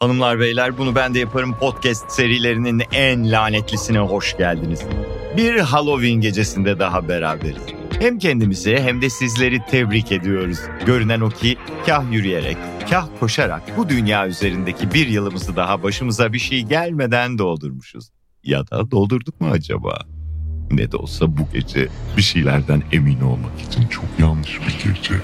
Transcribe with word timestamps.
Hanımlar 0.00 0.40
beyler 0.40 0.78
bunu 0.78 0.94
ben 0.94 1.14
de 1.14 1.18
yaparım 1.18 1.54
podcast 1.54 2.12
serilerinin 2.12 2.82
en 2.92 3.32
lanetlisine 3.32 3.98
hoş 3.98 4.36
geldiniz. 4.36 4.80
Bir 5.36 5.58
Halloween 5.58 6.20
gecesinde 6.20 6.78
daha 6.78 7.08
beraberiz. 7.08 7.62
Hem 7.98 8.18
kendimizi 8.18 8.76
hem 8.76 9.02
de 9.02 9.10
sizleri 9.10 9.58
tebrik 9.70 10.12
ediyoruz. 10.12 10.58
Görünen 10.86 11.20
o 11.20 11.28
ki 11.30 11.56
kah 11.86 12.12
yürüyerek, 12.12 12.56
kah 12.90 13.06
koşarak 13.20 13.62
bu 13.76 13.88
dünya 13.88 14.28
üzerindeki 14.28 14.94
bir 14.94 15.06
yılımızı 15.06 15.56
daha 15.56 15.82
başımıza 15.82 16.32
bir 16.32 16.38
şey 16.38 16.62
gelmeden 16.62 17.38
doldurmuşuz. 17.38 18.10
Ya 18.44 18.70
da 18.70 18.90
doldurduk 18.90 19.40
mu 19.40 19.48
acaba? 19.50 19.98
Ne 20.70 20.92
de 20.92 20.96
olsa 20.96 21.36
bu 21.36 21.42
gece 21.52 21.88
bir 22.16 22.22
şeylerden 22.22 22.82
emin 22.92 23.20
olmak 23.20 23.60
için 23.68 23.86
çok 23.86 24.04
yanlış 24.18 24.60
bir 24.60 24.90
gece. 24.90 25.14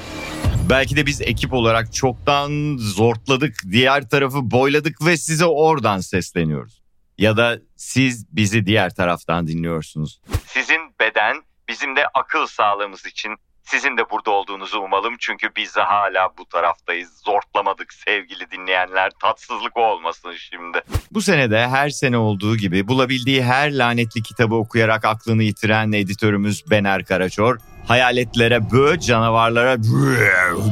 Belki 0.71 0.97
de 0.97 1.07
biz 1.07 1.21
ekip 1.21 1.53
olarak 1.53 1.93
çoktan 1.93 2.77
zortladık, 2.81 3.55
diğer 3.71 4.09
tarafı 4.09 4.51
boyladık 4.51 5.07
ve 5.07 5.17
size 5.17 5.45
oradan 5.45 5.99
sesleniyoruz. 5.99 6.83
Ya 7.19 7.37
da 7.37 7.59
siz 7.77 8.37
bizi 8.37 8.67
diğer 8.67 8.95
taraftan 8.95 9.47
dinliyorsunuz. 9.47 10.21
Sizin 10.47 10.81
beden 11.01 11.37
bizim 11.69 11.97
de 11.97 12.07
akıl 12.15 12.47
sağlığımız 12.47 13.07
için 13.07 13.37
sizin 13.67 13.97
de 13.97 14.11
burada 14.11 14.31
olduğunuzu 14.31 14.79
umalım 14.79 15.15
çünkü 15.19 15.49
biz 15.57 15.77
de 15.77 15.81
hala 15.81 16.29
bu 16.39 16.45
taraftayız. 16.45 17.23
Zortlamadık 17.25 17.93
sevgili 17.93 18.51
dinleyenler. 18.51 19.11
Tatsızlık 19.23 19.77
olmasın 19.77 20.33
şimdi. 20.51 20.81
Bu 21.11 21.23
senede 21.23 21.69
her 21.69 21.91
sene 21.91 22.19
olduğu 22.19 22.57
gibi 22.57 22.89
bulabildiği 22.89 23.43
her 23.45 23.79
lanetli 23.79 24.23
kitabı 24.23 24.55
okuyarak 24.55 25.05
aklını 25.05 25.43
yitiren 25.43 25.93
editörümüz 25.93 26.71
Bener 26.71 27.05
Karaçor, 27.05 27.59
hayaletlere 27.89 28.71
böğ 28.71 29.01
canavarlara 29.01 29.77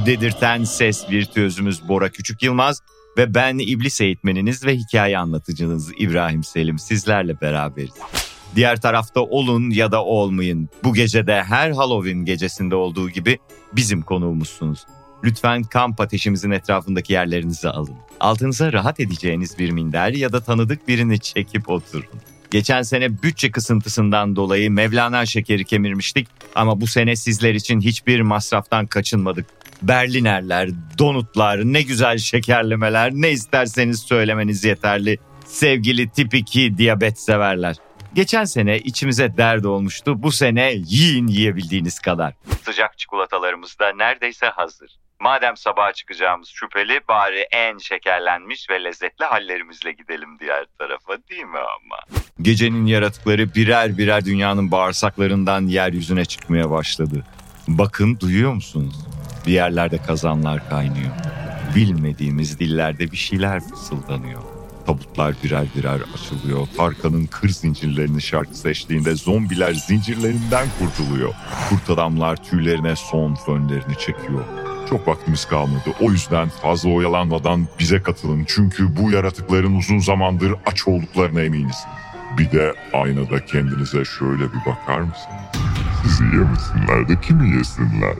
dedirten 0.06 0.64
ses 0.64 1.10
virtüözümüz 1.10 1.88
Bora 1.88 2.08
Küçük 2.08 2.42
Yılmaz 2.42 2.80
ve 3.18 3.34
ben 3.34 3.58
iblis 3.58 4.00
eğitmeniniz 4.00 4.66
ve 4.66 4.76
hikaye 4.76 5.18
anlatıcınız 5.18 5.92
İbrahim 5.98 6.44
Selim 6.44 6.78
sizlerle 6.78 7.40
beraberiz. 7.40 7.94
Diğer 8.54 8.80
tarafta 8.80 9.20
olun 9.20 9.70
ya 9.70 9.92
da 9.92 10.04
olmayın. 10.04 10.68
Bu 10.84 10.94
gecede 10.94 11.42
her 11.42 11.70
Halloween 11.70 12.24
gecesinde 12.24 12.74
olduğu 12.74 13.10
gibi 13.10 13.38
bizim 13.72 14.02
konuğumuzsunuz. 14.02 14.86
Lütfen 15.24 15.62
kamp 15.62 16.00
ateşimizin 16.00 16.50
etrafındaki 16.50 17.12
yerlerinizi 17.12 17.68
alın. 17.68 17.94
Altınıza 18.20 18.72
rahat 18.72 19.00
edeceğiniz 19.00 19.58
bir 19.58 19.70
minder 19.70 20.10
ya 20.10 20.32
da 20.32 20.40
tanıdık 20.40 20.88
birini 20.88 21.20
çekip 21.20 21.70
oturun. 21.70 22.06
Geçen 22.50 22.82
sene 22.82 23.22
bütçe 23.22 23.50
kısıntısından 23.50 24.36
dolayı 24.36 24.70
Mevlana 24.70 25.26
şekeri 25.26 25.64
kemirmiştik 25.64 26.28
ama 26.54 26.80
bu 26.80 26.86
sene 26.86 27.16
sizler 27.16 27.54
için 27.54 27.80
hiçbir 27.80 28.20
masraftan 28.20 28.86
kaçınmadık. 28.86 29.46
Berlinerler, 29.82 30.70
donutlar, 30.98 31.64
ne 31.64 31.82
güzel 31.82 32.18
şekerlemeler, 32.18 33.12
ne 33.12 33.30
isterseniz 33.30 34.00
söylemeniz 34.00 34.64
yeterli. 34.64 35.18
Sevgili 35.46 36.10
tip 36.10 36.34
2 36.34 36.78
diyabet 36.78 37.20
severler. 37.20 37.76
Geçen 38.14 38.44
sene 38.44 38.78
içimize 38.78 39.36
dert 39.36 39.66
olmuştu. 39.66 40.22
Bu 40.22 40.32
sene 40.32 40.72
yiyin 40.72 41.26
yiyebildiğiniz 41.26 41.98
kadar. 42.00 42.34
Sıcak 42.64 42.98
çikolatalarımız 42.98 43.76
da 43.80 43.92
neredeyse 43.92 44.46
hazır. 44.46 44.90
Madem 45.20 45.56
sabaha 45.56 45.92
çıkacağımız 45.92 46.48
şüpheli 46.48 47.00
bari 47.08 47.46
en 47.52 47.78
şekerlenmiş 47.78 48.70
ve 48.70 48.84
lezzetli 48.84 49.24
hallerimizle 49.24 49.92
gidelim 49.92 50.38
diğer 50.40 50.66
tarafa 50.78 51.16
değil 51.30 51.44
mi 51.44 51.58
ama? 51.58 52.20
Gecenin 52.42 52.86
yaratıkları 52.86 53.54
birer 53.54 53.98
birer 53.98 54.24
dünyanın 54.24 54.70
bağırsaklarından 54.70 55.66
yeryüzüne 55.66 56.24
çıkmaya 56.24 56.70
başladı. 56.70 57.24
Bakın 57.68 58.20
duyuyor 58.20 58.52
musunuz? 58.52 58.94
Bir 59.46 59.52
yerlerde 59.52 59.98
kazanlar 59.98 60.68
kaynıyor. 60.68 61.10
Bilmediğimiz 61.76 62.60
dillerde 62.60 63.12
bir 63.12 63.16
şeyler 63.16 63.60
fısıldanıyor. 63.60 64.53
Tabutlar 64.86 65.34
birer 65.44 65.66
birer 65.76 66.00
açılıyor. 66.14 66.66
Tarkan'ın 66.76 67.26
kır 67.26 67.48
zincirlerini 67.48 68.22
şarkısı 68.22 68.70
eşliğinde 68.70 69.14
zombiler 69.14 69.74
zincirlerinden 69.74 70.66
kurtuluyor. 70.78 71.34
Kurt 71.68 71.90
adamlar 71.90 72.36
tüylerine 72.36 72.96
son 72.96 73.34
fönlerini 73.34 73.98
çekiyor. 73.98 74.44
Çok 74.90 75.08
vaktimiz 75.08 75.44
kalmadı. 75.44 75.90
O 76.00 76.10
yüzden 76.10 76.48
fazla 76.48 76.90
oyalanmadan 76.90 77.68
bize 77.78 78.02
katılın. 78.02 78.44
Çünkü 78.48 78.96
bu 78.96 79.10
yaratıkların 79.10 79.76
uzun 79.76 79.98
zamandır 79.98 80.54
aç 80.66 80.88
olduklarına 80.88 81.40
eminiz. 81.42 81.76
Bir 82.38 82.52
de 82.52 82.74
aynada 82.92 83.44
kendinize 83.44 84.04
şöyle 84.04 84.42
bir 84.42 84.60
bakar 84.66 85.00
mısınız? 85.00 85.38
Sizi 86.02 86.24
yemesinler 86.24 87.08
de 87.08 87.20
kimi 87.20 87.56
yesinler? 87.56 88.14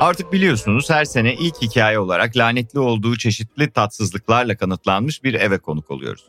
Artık 0.00 0.32
biliyorsunuz 0.32 0.90
her 0.90 1.04
sene 1.04 1.34
ilk 1.34 1.62
hikaye 1.62 1.98
olarak 1.98 2.36
lanetli 2.36 2.78
olduğu 2.78 3.16
çeşitli 3.16 3.70
tatsızlıklarla 3.70 4.56
kanıtlanmış 4.56 5.24
bir 5.24 5.34
eve 5.34 5.58
konuk 5.58 5.90
oluyoruz. 5.90 6.24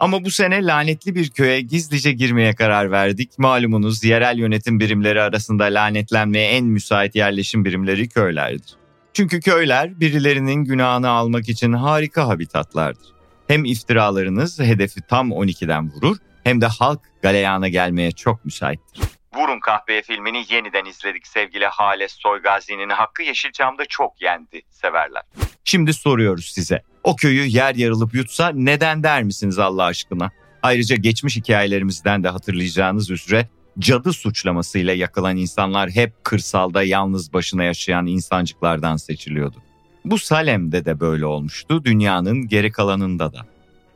Ama 0.00 0.24
bu 0.24 0.30
sene 0.30 0.66
lanetli 0.66 1.14
bir 1.14 1.30
köye 1.30 1.60
gizlice 1.60 2.12
girmeye 2.12 2.54
karar 2.54 2.90
verdik. 2.90 3.38
Malumunuz 3.38 4.04
yerel 4.04 4.38
yönetim 4.38 4.80
birimleri 4.80 5.22
arasında 5.22 5.64
lanetlenmeye 5.64 6.50
en 6.50 6.64
müsait 6.64 7.14
yerleşim 7.14 7.64
birimleri 7.64 8.08
köylerdir. 8.08 8.74
Çünkü 9.12 9.40
köyler 9.40 10.00
birilerinin 10.00 10.64
günahını 10.64 11.08
almak 11.08 11.48
için 11.48 11.72
harika 11.72 12.28
habitatlardır. 12.28 13.06
Hem 13.48 13.64
iftiralarınız 13.64 14.60
hedefi 14.60 15.00
tam 15.08 15.30
12'den 15.30 15.92
vurur 15.92 16.16
hem 16.44 16.60
de 16.60 16.66
halk 16.66 17.00
galeyana 17.22 17.68
gelmeye 17.68 18.12
çok 18.12 18.44
müsaittir. 18.44 19.19
Vurun 19.34 19.60
Kahveye 19.60 20.02
filmini 20.02 20.44
yeniden 20.50 20.84
izledik 20.84 21.26
sevgili 21.26 21.66
Hales 21.66 22.12
Soygazi'nin 22.12 22.88
hakkı 22.90 23.22
Yeşilçam'da 23.22 23.84
çok 23.88 24.22
yendi 24.22 24.62
severler. 24.70 25.22
Şimdi 25.64 25.92
soruyoruz 25.92 26.46
size. 26.46 26.82
O 27.04 27.16
köyü 27.16 27.46
yer 27.46 27.74
yarılıp 27.74 28.14
yutsa 28.14 28.52
neden 28.54 29.02
der 29.02 29.22
misiniz 29.22 29.58
Allah 29.58 29.84
aşkına? 29.84 30.30
Ayrıca 30.62 30.96
geçmiş 30.96 31.36
hikayelerimizden 31.36 32.24
de 32.24 32.28
hatırlayacağınız 32.28 33.10
üzere 33.10 33.48
cadı 33.78 34.12
suçlamasıyla 34.12 34.94
yakılan 34.94 35.36
insanlar 35.36 35.90
hep 35.90 36.24
kırsalda 36.24 36.82
yalnız 36.82 37.32
başına 37.32 37.64
yaşayan 37.64 38.06
insancıklardan 38.06 38.96
seçiliyordu. 38.96 39.56
Bu 40.04 40.18
Salem'de 40.18 40.84
de 40.84 41.00
böyle 41.00 41.26
olmuştu, 41.26 41.84
dünyanın 41.84 42.48
geri 42.48 42.72
kalanında 42.72 43.32
da. 43.32 43.46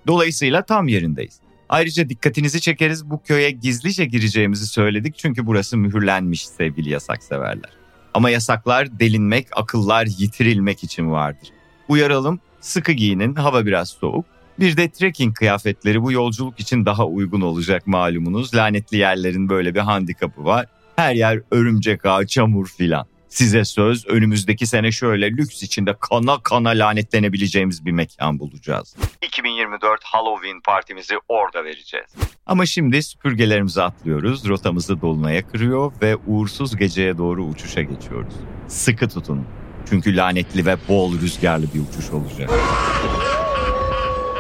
Dolayısıyla 0.07 0.63
tam 0.63 0.89
yerindeyiz. 0.89 1.44
Ayrıca 1.69 2.09
dikkatinizi 2.09 2.61
çekeriz 2.61 3.11
bu 3.11 3.23
köye 3.23 3.51
gizlice 3.51 4.05
gireceğimizi 4.05 4.67
söyledik 4.67 5.15
çünkü 5.19 5.47
burası 5.47 5.77
mühürlenmiş 5.77 6.49
sevgili 6.49 6.91
yasak 6.91 7.23
severler. 7.23 7.71
Ama 8.15 8.31
yasaklar 8.31 8.99
delinmek, 9.01 9.49
akıllar 9.57 10.07
yitirilmek 10.19 10.85
için 10.85 11.11
vardır. 11.11 11.49
Uyaralım, 11.89 12.41
sıkı 12.61 12.93
giyinin, 12.93 13.35
hava 13.35 13.67
biraz 13.67 13.89
soğuk. 13.89 14.25
Bir 14.61 14.77
de 14.77 14.91
trekking 14.91 15.35
kıyafetleri 15.37 16.03
bu 16.03 16.13
yolculuk 16.13 16.61
için 16.61 16.87
daha 16.87 17.07
uygun 17.07 17.41
olacak 17.41 17.87
malumunuz. 17.87 18.55
Lanetli 18.55 18.97
yerlerin 18.97 19.49
böyle 19.49 19.75
bir 19.75 19.81
handikapı 19.81 20.45
var. 20.45 20.67
Her 20.97 21.15
yer 21.15 21.41
örümcek 21.51 22.07
ağı, 22.07 22.27
çamur 22.27 22.67
filan. 22.67 23.07
Size 23.35 23.65
söz 23.65 24.07
önümüzdeki 24.07 24.67
sene 24.67 24.93
şöyle 24.93 25.31
lüks 25.31 25.63
içinde 25.63 25.97
kana 26.01 26.43
kana 26.43 26.69
lanetlenebileceğimiz 26.69 27.87
bir 27.87 27.93
mekan 27.93 28.39
bulacağız. 28.39 28.97
2024 29.23 30.05
Halloween 30.05 30.61
partimizi 30.61 31.15
orada 31.29 31.65
vereceğiz. 31.65 32.07
Ama 32.47 32.67
şimdi 32.67 33.03
süpürgelerimizi 33.03 33.83
atlıyoruz, 33.83 34.49
rotamızı 34.49 35.01
dolunaya 35.01 35.47
kırıyor 35.47 35.93
ve 36.03 36.17
uğursuz 36.17 36.77
geceye 36.77 37.19
doğru 37.19 37.45
uçuşa 37.45 37.83
geçiyoruz. 37.83 38.35
Sıkı 38.69 39.09
tutun 39.09 39.47
çünkü 39.91 40.17
lanetli 40.17 40.67
ve 40.67 40.77
bol 40.89 41.21
rüzgarlı 41.21 41.67
bir 41.75 41.81
uçuş 41.81 42.11
olacak. 42.11 42.51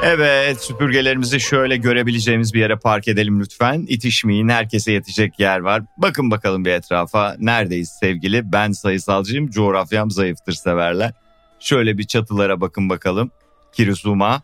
Evet 0.06 0.60
süpürgelerimizi 0.60 1.40
şöyle 1.40 1.76
görebileceğimiz 1.76 2.54
bir 2.54 2.60
yere 2.60 2.76
park 2.76 3.08
edelim 3.08 3.40
lütfen. 3.40 3.84
İtişmeyin 3.88 4.48
herkese 4.48 4.92
yetecek 4.92 5.40
yer 5.40 5.58
var. 5.58 5.82
Bakın 5.96 6.30
bakalım 6.30 6.64
bir 6.64 6.70
etrafa. 6.70 7.36
Neredeyiz 7.38 7.88
sevgili? 8.00 8.52
Ben 8.52 8.72
sayısalcıyım 8.72 9.50
coğrafyam 9.50 10.10
zayıftır 10.10 10.52
severler. 10.52 11.12
Şöyle 11.60 11.98
bir 11.98 12.04
çatılara 12.04 12.60
bakın 12.60 12.90
bakalım. 12.90 13.30
Kirizuma, 13.72 14.42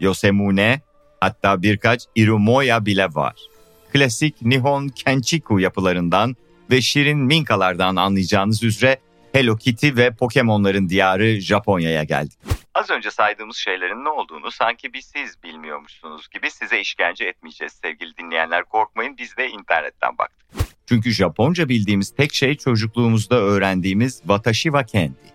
Yosemune 0.00 0.80
hatta 1.20 1.62
birkaç 1.62 2.02
Irumoya 2.16 2.86
bile 2.86 3.06
var. 3.06 3.34
Klasik 3.92 4.42
Nihon 4.42 4.88
Kenchiku 4.88 5.60
yapılarından 5.60 6.36
ve 6.70 6.80
şirin 6.80 7.18
minkalardan 7.18 7.96
anlayacağınız 7.96 8.62
üzere 8.62 8.96
Hello 9.32 9.56
Kitty 9.56 9.88
ve 9.96 10.10
Pokemon'ların 10.10 10.88
diyarı 10.88 11.40
Japonya'ya 11.40 12.04
geldik. 12.04 12.38
Az 12.74 12.90
önce 12.90 13.10
saydığımız 13.10 13.56
şeylerin 13.56 14.04
ne 14.04 14.08
olduğunu 14.08 14.50
sanki 14.50 14.92
biz 14.92 15.04
siz 15.04 15.42
bilmiyormuşsunuz 15.42 16.28
gibi 16.28 16.50
size 16.50 16.80
işkence 16.80 17.24
etmeyeceğiz 17.24 17.72
sevgili 17.72 18.16
dinleyenler 18.16 18.64
korkmayın 18.64 19.16
biz 19.18 19.36
de 19.36 19.48
internetten 19.48 20.18
baktık. 20.18 20.46
Çünkü 20.86 21.10
Japonca 21.10 21.68
bildiğimiz 21.68 22.10
tek 22.10 22.34
şey 22.34 22.54
çocukluğumuzda 22.54 23.36
öğrendiğimiz 23.36 24.18
watashi 24.18 24.62
wa 24.62 24.86
kendi. 24.86 25.32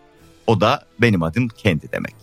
O 0.48 0.62
da 0.62 0.88
benim 1.02 1.24
adım 1.24 1.48
kendi 1.48 1.92
demek. 1.92 2.16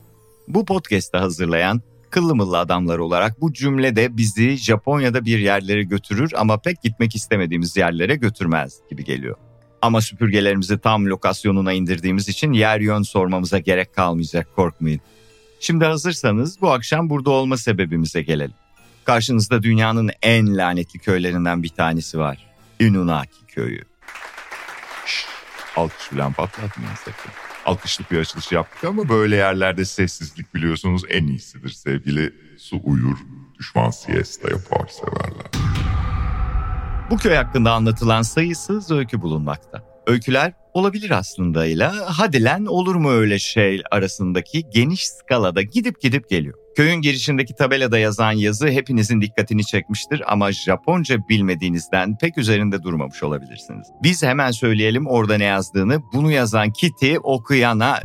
Bu 0.48 0.64
podcast'ı 0.64 1.18
hazırlayan 1.18 1.82
kıllı 2.10 2.34
mıllı 2.34 2.58
adamlar 2.58 2.98
olarak 2.98 3.40
bu 3.40 3.52
cümle 3.52 3.96
de 3.96 4.16
bizi 4.16 4.56
Japonya'da 4.56 5.24
bir 5.24 5.38
yerlere 5.38 5.82
götürür 5.82 6.32
ama 6.36 6.58
pek 6.60 6.82
gitmek 6.82 7.16
istemediğimiz 7.16 7.76
yerlere 7.76 8.16
götürmez 8.16 8.80
gibi 8.90 9.04
geliyor. 9.04 9.36
Ama 9.84 10.00
süpürgelerimizi 10.00 10.78
tam 10.78 11.06
lokasyonuna 11.06 11.72
indirdiğimiz 11.72 12.28
için 12.28 12.52
yer 12.52 12.80
yön 12.80 13.02
sormamıza 13.02 13.58
gerek 13.58 13.94
kalmayacak 13.94 14.56
korkmayın. 14.56 15.00
Şimdi 15.60 15.84
hazırsanız 15.84 16.60
bu 16.60 16.72
akşam 16.72 17.10
burada 17.10 17.30
olma 17.30 17.56
sebebimize 17.56 18.22
gelelim. 18.22 18.54
Karşınızda 19.04 19.62
dünyanın 19.62 20.10
en 20.22 20.56
lanetli 20.56 20.98
köylerinden 20.98 21.62
bir 21.62 21.68
tanesi 21.68 22.18
var. 22.18 22.46
Inunaki 22.80 23.46
köyü. 23.48 23.82
Şşt, 25.06 25.28
alkış 25.76 26.06
falan 26.06 26.32
patlatmayın 26.32 26.94
sakın. 26.94 27.32
Alkışlık 27.64 28.10
bir 28.10 28.18
açılış 28.18 28.52
yaptık 28.52 28.84
ama 28.84 29.08
böyle 29.08 29.36
yerlerde 29.36 29.84
sessizlik 29.84 30.54
biliyorsunuz 30.54 31.02
en 31.08 31.26
iyisidir 31.26 31.70
sevgili. 31.70 32.32
Su 32.58 32.80
uyur, 32.84 33.16
düşman 33.58 33.90
siesta 33.90 34.50
yapar 34.50 34.88
severler. 34.88 35.73
Bu 37.10 37.16
köy 37.16 37.34
hakkında 37.34 37.72
anlatılan 37.72 38.22
sayısız 38.22 38.90
öykü 38.90 39.22
bulunmakta. 39.22 39.82
Öyküler 40.06 40.52
olabilir 40.72 41.10
aslında 41.10 41.66
ile 41.66 41.84
hadi 41.86 42.44
lan 42.44 42.66
olur 42.66 42.94
mu 42.94 43.10
öyle 43.10 43.38
şey 43.38 43.82
arasındaki 43.90 44.62
geniş 44.74 45.06
skalada 45.06 45.62
gidip 45.62 46.00
gidip 46.00 46.30
geliyor. 46.30 46.58
Köyün 46.76 47.00
girişindeki 47.00 47.54
tabelada 47.54 47.98
yazan 47.98 48.32
yazı 48.32 48.68
hepinizin 48.68 49.20
dikkatini 49.20 49.64
çekmiştir 49.64 50.32
ama 50.32 50.52
Japonca 50.52 51.18
bilmediğinizden 51.28 52.18
pek 52.18 52.38
üzerinde 52.38 52.82
durmamış 52.82 53.22
olabilirsiniz. 53.22 53.88
Biz 54.02 54.22
hemen 54.22 54.50
söyleyelim 54.50 55.06
orada 55.06 55.36
ne 55.36 55.44
yazdığını. 55.44 56.00
Bunu 56.12 56.32
yazan 56.32 56.72
Kitty 56.72 57.14
okuyana... 57.22 58.00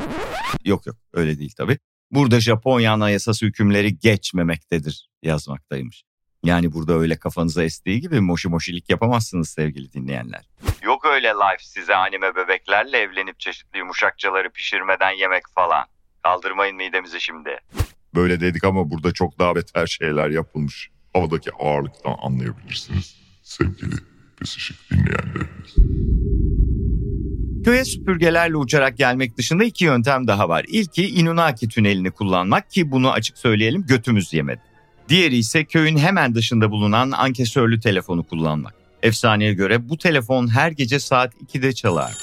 Yok 0.66 0.86
yok 0.86 0.96
öyle 1.14 1.40
değil 1.40 1.54
tabii. 1.58 1.78
Burada 2.12 2.40
Japonya 2.40 2.94
anayasası 2.94 3.46
hükümleri 3.46 3.98
geçmemektedir 3.98 5.10
yazmaktaymış. 5.24 6.04
Yani 6.44 6.74
burada 6.74 6.94
öyle 6.94 7.20
kafanıza 7.20 7.64
estiği 7.64 8.02
gibi 8.02 8.20
moşi 8.22 8.50
moşilik 8.50 8.90
yapamazsınız 8.90 9.50
sevgili 9.50 9.94
dinleyenler. 9.94 10.50
Yok 10.82 11.06
öyle 11.06 11.28
life 11.28 11.64
size 11.64 11.96
anime 11.96 12.36
bebeklerle 12.36 12.98
evlenip 12.98 13.40
çeşitli 13.40 13.78
yumuşakçaları 13.78 14.50
pişirmeden 14.50 15.12
yemek 15.12 15.44
falan. 15.56 15.86
Kaldırmayın 16.24 16.76
midemizi 16.76 17.22
şimdi. 17.22 17.58
Böyle 18.16 18.40
dedik 18.40 18.64
ama 18.64 18.90
burada 18.90 19.12
çok 19.12 19.40
daha 19.40 19.56
beter 19.56 19.88
şeyler 19.88 20.30
yapılmış. 20.30 20.90
Havadaki 21.14 21.52
ağırlıktan 21.60 22.16
anlayabilirsiniz 22.22 23.16
sevgili 23.44 23.96
pısışık 24.38 24.78
dinleyenlerimiz. 24.92 25.76
Köye 27.66 27.86
süpürgelerle 27.86 28.56
uçarak 28.56 28.98
gelmek 28.98 29.38
dışında 29.38 29.64
iki 29.64 29.86
yöntem 29.86 30.28
daha 30.28 30.50
var. 30.50 30.66
İlki 30.68 31.10
Inunaki 31.10 31.68
tünelini 31.68 32.12
kullanmak 32.12 32.72
ki 32.72 32.92
bunu 32.92 33.12
açık 33.12 33.38
söyleyelim 33.38 33.86
götümüz 33.86 34.34
yemedi. 34.34 34.69
Diğeri 35.10 35.38
ise 35.38 35.66
köyün 35.66 35.98
hemen 35.98 36.36
dışında 36.36 36.72
bulunan 36.72 37.12
ankesörlü 37.12 37.80
telefonu 37.80 38.24
kullanmak. 38.24 38.74
Efsaneye 39.04 39.54
göre 39.54 39.90
bu 39.90 39.98
telefon 39.98 40.48
her 40.48 40.72
gece 40.72 41.00
saat 41.00 41.34
2'de 41.34 41.74
çalar. 41.74 42.14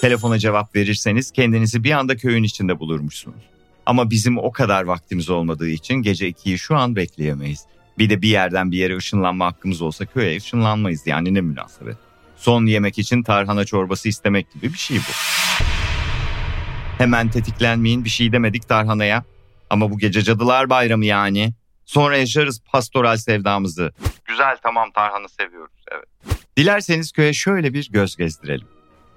Telefona 0.00 0.38
cevap 0.38 0.76
verirseniz 0.76 1.30
kendinizi 1.30 1.84
bir 1.84 1.90
anda 1.90 2.16
köyün 2.16 2.42
içinde 2.42 2.78
bulurmuşsunuz. 2.78 3.42
Ama 3.86 4.10
bizim 4.10 4.38
o 4.38 4.52
kadar 4.52 4.84
vaktimiz 4.84 5.30
olmadığı 5.30 5.68
için 5.68 5.94
gece 5.94 6.30
2'yi 6.30 6.58
şu 6.58 6.76
an 6.76 6.96
bekleyemeyiz. 6.96 7.64
Bir 7.98 8.10
de 8.10 8.22
bir 8.22 8.28
yerden 8.28 8.70
bir 8.70 8.78
yere 8.78 8.96
ışınlanma 8.96 9.46
hakkımız 9.46 9.82
olsa 9.82 10.06
köye 10.06 10.36
ışınlanmayız 10.36 11.06
yani 11.06 11.34
ne 11.34 11.40
münasebet. 11.40 11.96
Son 12.36 12.66
yemek 12.66 12.98
için 12.98 13.22
tarhana 13.22 13.64
çorbası 13.64 14.08
istemek 14.08 14.52
gibi 14.52 14.72
bir 14.72 14.78
şey 14.78 14.96
bu. 14.96 15.12
Hemen 16.98 17.28
tetiklenmeyin 17.28 18.04
bir 18.04 18.10
şey 18.10 18.32
demedik 18.32 18.68
tarhanaya. 18.68 19.24
Ama 19.70 19.90
bu 19.90 19.98
gece 19.98 20.22
cadılar 20.22 20.70
bayramı 20.70 21.06
yani. 21.06 21.52
Sonra 21.84 22.16
yaşarız 22.16 22.60
pastoral 22.72 23.16
sevdamızı. 23.16 23.92
Güzel 24.24 24.56
tamam 24.62 24.90
tarhanı 24.90 25.28
seviyoruz 25.28 25.84
evet. 25.92 26.04
Dilerseniz 26.56 27.12
köye 27.12 27.32
şöyle 27.32 27.74
bir 27.74 27.88
göz 27.92 28.16
gezdirelim. 28.16 28.66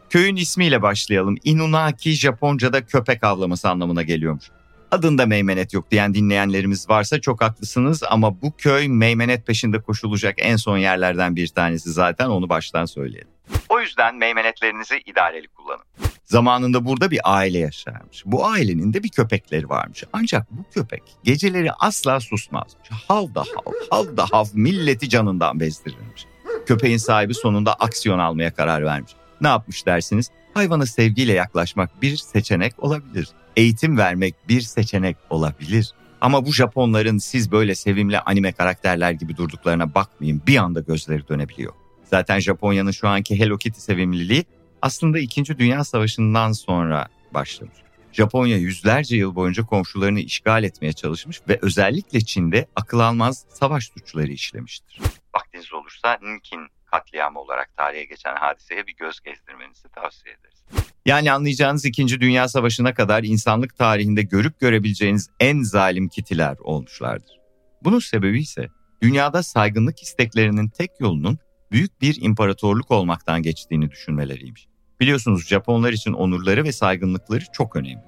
Köyün 0.09 0.35
ismiyle 0.35 0.81
başlayalım. 0.81 1.35
Inunaki 1.43 2.11
Japonca'da 2.11 2.85
köpek 2.85 3.23
avlaması 3.23 3.69
anlamına 3.69 4.01
geliyormuş. 4.01 4.45
Adında 4.91 5.25
meymenet 5.25 5.73
yok 5.73 5.91
diyen 5.91 6.13
dinleyenlerimiz 6.13 6.89
varsa 6.89 7.21
çok 7.21 7.41
haklısınız 7.41 8.03
ama 8.03 8.41
bu 8.41 8.57
köy 8.57 8.87
meymenet 8.87 9.47
peşinde 9.47 9.81
koşulacak 9.81 10.35
en 10.37 10.55
son 10.55 10.77
yerlerden 10.77 11.35
bir 11.35 11.47
tanesi 11.47 11.91
zaten 11.91 12.29
onu 12.29 12.49
baştan 12.49 12.85
söyleyelim. 12.85 13.27
O 13.69 13.79
yüzden 13.79 14.15
meymenetlerinizi 14.15 15.01
idareli 15.05 15.47
kullanın. 15.47 15.83
Zamanında 16.27 16.85
burada 16.85 17.11
bir 17.11 17.19
aile 17.23 17.57
yaşarmış. 17.57 18.23
Bu 18.25 18.45
ailenin 18.45 18.93
de 18.93 19.03
bir 19.03 19.09
köpekleri 19.09 19.69
varmış. 19.69 20.03
Ancak 20.13 20.51
bu 20.51 20.63
köpek 20.73 21.03
geceleri 21.23 21.71
asla 21.71 22.19
susmazmış. 22.19 22.89
Hav 23.07 23.35
da 23.35 23.41
hav, 23.41 23.73
hav 23.89 24.17
da 24.17 24.25
hav 24.31 24.45
milleti 24.53 25.09
canından 25.09 25.59
bezdirirmiş. 25.59 26.25
Köpeğin 26.65 26.97
sahibi 26.97 27.33
sonunda 27.33 27.73
aksiyon 27.73 28.19
almaya 28.19 28.53
karar 28.53 28.85
vermiş. 28.85 29.11
Ne 29.41 29.47
yapmış 29.47 29.85
dersiniz? 29.85 30.29
Hayvana 30.53 30.85
sevgiyle 30.85 31.33
yaklaşmak 31.33 32.01
bir 32.01 32.15
seçenek 32.15 32.83
olabilir. 32.83 33.29
Eğitim 33.55 33.97
vermek 33.97 34.35
bir 34.49 34.61
seçenek 34.61 35.17
olabilir. 35.29 35.93
Ama 36.21 36.45
bu 36.45 36.53
Japonların 36.53 37.17
siz 37.17 37.51
böyle 37.51 37.75
sevimli 37.75 38.19
anime 38.19 38.51
karakterler 38.51 39.11
gibi 39.11 39.37
durduklarına 39.37 39.95
bakmayın 39.95 40.41
bir 40.47 40.57
anda 40.57 40.79
gözleri 40.79 41.27
dönebiliyor. 41.27 41.73
Zaten 42.03 42.39
Japonya'nın 42.39 42.91
şu 42.91 43.07
anki 43.07 43.39
Hello 43.39 43.57
Kitty 43.57 43.79
sevimliliği 43.79 44.45
aslında 44.81 45.19
2. 45.19 45.57
Dünya 45.57 45.83
Savaşı'ndan 45.83 46.51
sonra 46.51 47.07
başlamış. 47.33 47.77
Japonya 48.11 48.57
yüzlerce 48.57 49.15
yıl 49.15 49.35
boyunca 49.35 49.65
komşularını 49.65 50.19
işgal 50.19 50.63
etmeye 50.63 50.93
çalışmış 50.93 51.41
ve 51.49 51.59
özellikle 51.61 52.21
Çin'de 52.21 52.67
akıl 52.75 52.99
almaz 52.99 53.45
savaş 53.49 53.87
suçları 53.87 54.31
işlemiştir. 54.31 55.01
Vaktiniz 55.35 55.73
olursa 55.73 56.17
Ninkin 56.21 56.67
katliamı 56.85 57.39
olarak 57.39 57.77
tarihe 57.77 58.03
geçen 58.03 58.35
hadiseye 58.35 58.87
bir 58.87 58.95
göz 58.95 59.19
gezdirmenizi 59.19 59.89
tavsiye 59.89 60.35
ederiz. 60.35 60.63
Yani 61.05 61.31
anlayacağınız 61.31 61.85
2. 61.85 62.07
Dünya 62.21 62.47
Savaşı'na 62.47 62.93
kadar 62.93 63.23
insanlık 63.23 63.77
tarihinde 63.77 64.21
görüp 64.21 64.59
görebileceğiniz 64.59 65.29
en 65.39 65.61
zalim 65.61 66.09
kitiler 66.09 66.57
olmuşlardır. 66.59 67.39
Bunun 67.83 67.99
sebebi 67.99 68.39
ise 68.39 68.67
dünyada 69.01 69.43
saygınlık 69.43 70.03
isteklerinin 70.03 70.69
tek 70.69 70.91
yolunun 70.99 71.39
büyük 71.71 72.01
bir 72.01 72.21
imparatorluk 72.21 72.91
olmaktan 72.91 73.41
geçtiğini 73.41 73.91
düşünmeleriymiş. 73.91 74.67
Biliyorsunuz 74.99 75.47
Japonlar 75.47 75.93
için 75.93 76.13
onurları 76.13 76.63
ve 76.63 76.71
saygınlıkları 76.71 77.43
çok 77.53 77.75
önemli. 77.75 78.03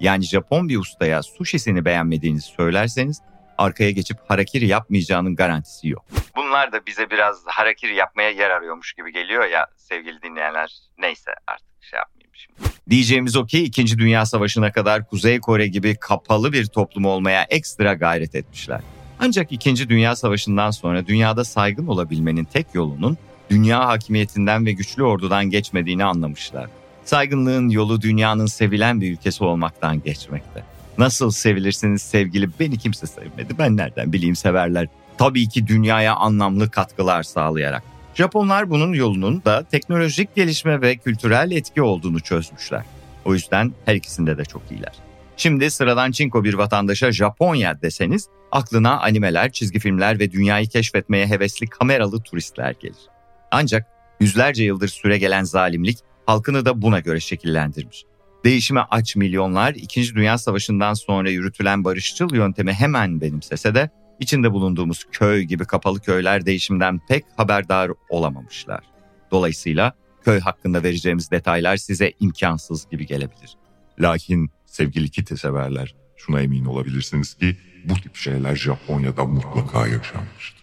Yani 0.00 0.24
Japon 0.24 0.68
bir 0.68 0.78
ustaya 0.78 1.22
sushi'sini 1.22 1.84
beğenmediğinizi 1.84 2.46
söylerseniz 2.46 3.20
arkaya 3.58 3.90
geçip 3.90 4.18
harakiri 4.28 4.66
yapmayacağının 4.66 5.36
garantisi 5.36 5.88
yok. 5.88 6.04
Bunlar 6.36 6.72
da 6.72 6.86
bize 6.86 7.10
biraz 7.10 7.42
harakiri 7.46 7.94
yapmaya 7.94 8.30
yer 8.30 8.50
arıyormuş 8.50 8.92
gibi 8.92 9.12
geliyor 9.12 9.44
ya 9.44 9.66
sevgili 9.76 10.22
dinleyenler. 10.22 10.78
Neyse 10.98 11.30
artık 11.46 11.68
şey 11.80 11.96
yapmayayım 11.96 12.32
şimdi. 12.34 12.58
Diyeceğimiz 12.90 13.36
o 13.36 13.46
ki 13.46 13.64
2. 13.64 13.98
Dünya 13.98 14.26
Savaşı'na 14.26 14.72
kadar 14.72 15.06
Kuzey 15.06 15.40
Kore 15.40 15.66
gibi 15.66 15.96
kapalı 16.00 16.52
bir 16.52 16.66
toplum 16.66 17.04
olmaya 17.04 17.42
ekstra 17.42 17.94
gayret 17.94 18.34
etmişler. 18.34 18.80
Ancak 19.20 19.52
2. 19.52 19.88
Dünya 19.88 20.16
Savaşı'ndan 20.16 20.70
sonra 20.70 21.06
dünyada 21.06 21.44
saygın 21.44 21.86
olabilmenin 21.86 22.44
tek 22.44 22.66
yolunun 22.74 23.16
dünya 23.50 23.86
hakimiyetinden 23.86 24.66
ve 24.66 24.72
güçlü 24.72 25.02
ordudan 25.02 25.50
geçmediğini 25.50 26.04
anlamışlar. 26.04 26.66
Saygınlığın 27.04 27.68
yolu 27.68 28.00
dünyanın 28.00 28.46
sevilen 28.46 29.00
bir 29.00 29.12
ülkesi 29.12 29.44
olmaktan 29.44 30.02
geçmekte. 30.02 30.64
Nasıl 30.98 31.30
sevilirsiniz 31.30 32.02
sevgili 32.02 32.48
beni 32.60 32.78
kimse 32.78 33.06
sevmedi 33.06 33.58
ben 33.58 33.76
nereden 33.76 34.12
bileyim 34.12 34.36
severler. 34.36 34.88
Tabii 35.18 35.48
ki 35.48 35.66
dünyaya 35.66 36.14
anlamlı 36.14 36.70
katkılar 36.70 37.22
sağlayarak. 37.22 37.82
Japonlar 38.14 38.70
bunun 38.70 38.92
yolunun 38.92 39.42
da 39.44 39.64
teknolojik 39.70 40.34
gelişme 40.34 40.80
ve 40.80 40.96
kültürel 40.96 41.50
etki 41.50 41.82
olduğunu 41.82 42.20
çözmüşler. 42.20 42.82
O 43.24 43.34
yüzden 43.34 43.72
her 43.84 43.94
ikisinde 43.94 44.38
de 44.38 44.44
çok 44.44 44.62
iyiler. 44.70 45.07
Şimdi 45.38 45.70
sıradan 45.70 46.10
çinko 46.10 46.44
bir 46.44 46.54
vatandaşa 46.54 47.12
Japonya 47.12 47.82
deseniz 47.82 48.28
aklına 48.52 49.00
animeler, 49.00 49.52
çizgi 49.52 49.78
filmler 49.78 50.18
ve 50.18 50.30
dünyayı 50.30 50.66
keşfetmeye 50.68 51.26
hevesli 51.26 51.66
kameralı 51.66 52.22
turistler 52.22 52.74
gelir. 52.80 53.08
Ancak 53.50 53.86
yüzlerce 54.20 54.64
yıldır 54.64 54.88
süre 54.88 55.18
gelen 55.18 55.44
zalimlik 55.44 55.98
halkını 56.26 56.64
da 56.64 56.82
buna 56.82 57.00
göre 57.00 57.20
şekillendirmiş. 57.20 58.04
Değişime 58.44 58.80
aç 58.90 59.16
milyonlar 59.16 59.74
2. 59.74 60.14
Dünya 60.14 60.38
Savaşı'ndan 60.38 60.94
sonra 60.94 61.30
yürütülen 61.30 61.84
barışçıl 61.84 62.34
yöntemi 62.34 62.72
hemen 62.72 63.20
benimsese 63.20 63.74
de 63.74 63.90
içinde 64.20 64.52
bulunduğumuz 64.52 65.04
köy 65.12 65.42
gibi 65.42 65.64
kapalı 65.64 66.00
köyler 66.00 66.46
değişimden 66.46 67.00
pek 67.08 67.24
haberdar 67.36 67.90
olamamışlar. 68.08 68.84
Dolayısıyla 69.30 69.92
köy 70.24 70.40
hakkında 70.40 70.82
vereceğimiz 70.82 71.30
detaylar 71.30 71.76
size 71.76 72.12
imkansız 72.20 72.88
gibi 72.90 73.06
gelebilir. 73.06 73.56
Lakin 74.00 74.50
sevgili 74.68 75.10
kite 75.10 75.36
severler 75.36 75.94
şuna 76.16 76.40
emin 76.40 76.64
olabilirsiniz 76.64 77.34
ki 77.34 77.56
bu 77.84 77.94
tip 77.94 78.16
şeyler 78.16 78.56
Japonya'da 78.56 79.24
mutlaka 79.24 79.86
yaşanmıştır. 79.86 80.58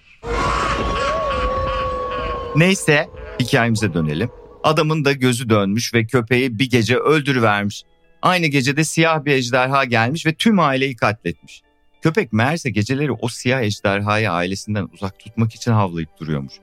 Neyse 2.55 3.09
Hikayemize 3.39 3.93
dönelim. 3.93 4.29
Adamın 4.63 5.05
da 5.05 5.12
gözü 5.12 5.50
dönmüş 5.50 5.93
ve 5.93 6.05
köpeği 6.05 6.59
bir 6.59 6.69
gece 6.69 6.97
öldürüvermiş. 6.97 7.83
Aynı 8.21 8.47
gecede 8.47 8.83
siyah 8.83 9.25
bir 9.25 9.31
ejderha 9.31 9.85
gelmiş 9.85 10.25
ve 10.25 10.33
tüm 10.33 10.59
aileyi 10.59 10.95
katletmiş. 10.95 11.62
Köpek 12.01 12.33
meğerse 12.33 12.69
geceleri 12.69 13.12
o 13.12 13.27
siyah 13.27 13.62
ejderhayı 13.62 14.31
ailesinden 14.31 14.89
uzak 14.93 15.19
tutmak 15.19 15.55
için 15.55 15.71
havlayıp 15.71 16.09
duruyormuş. 16.19 16.53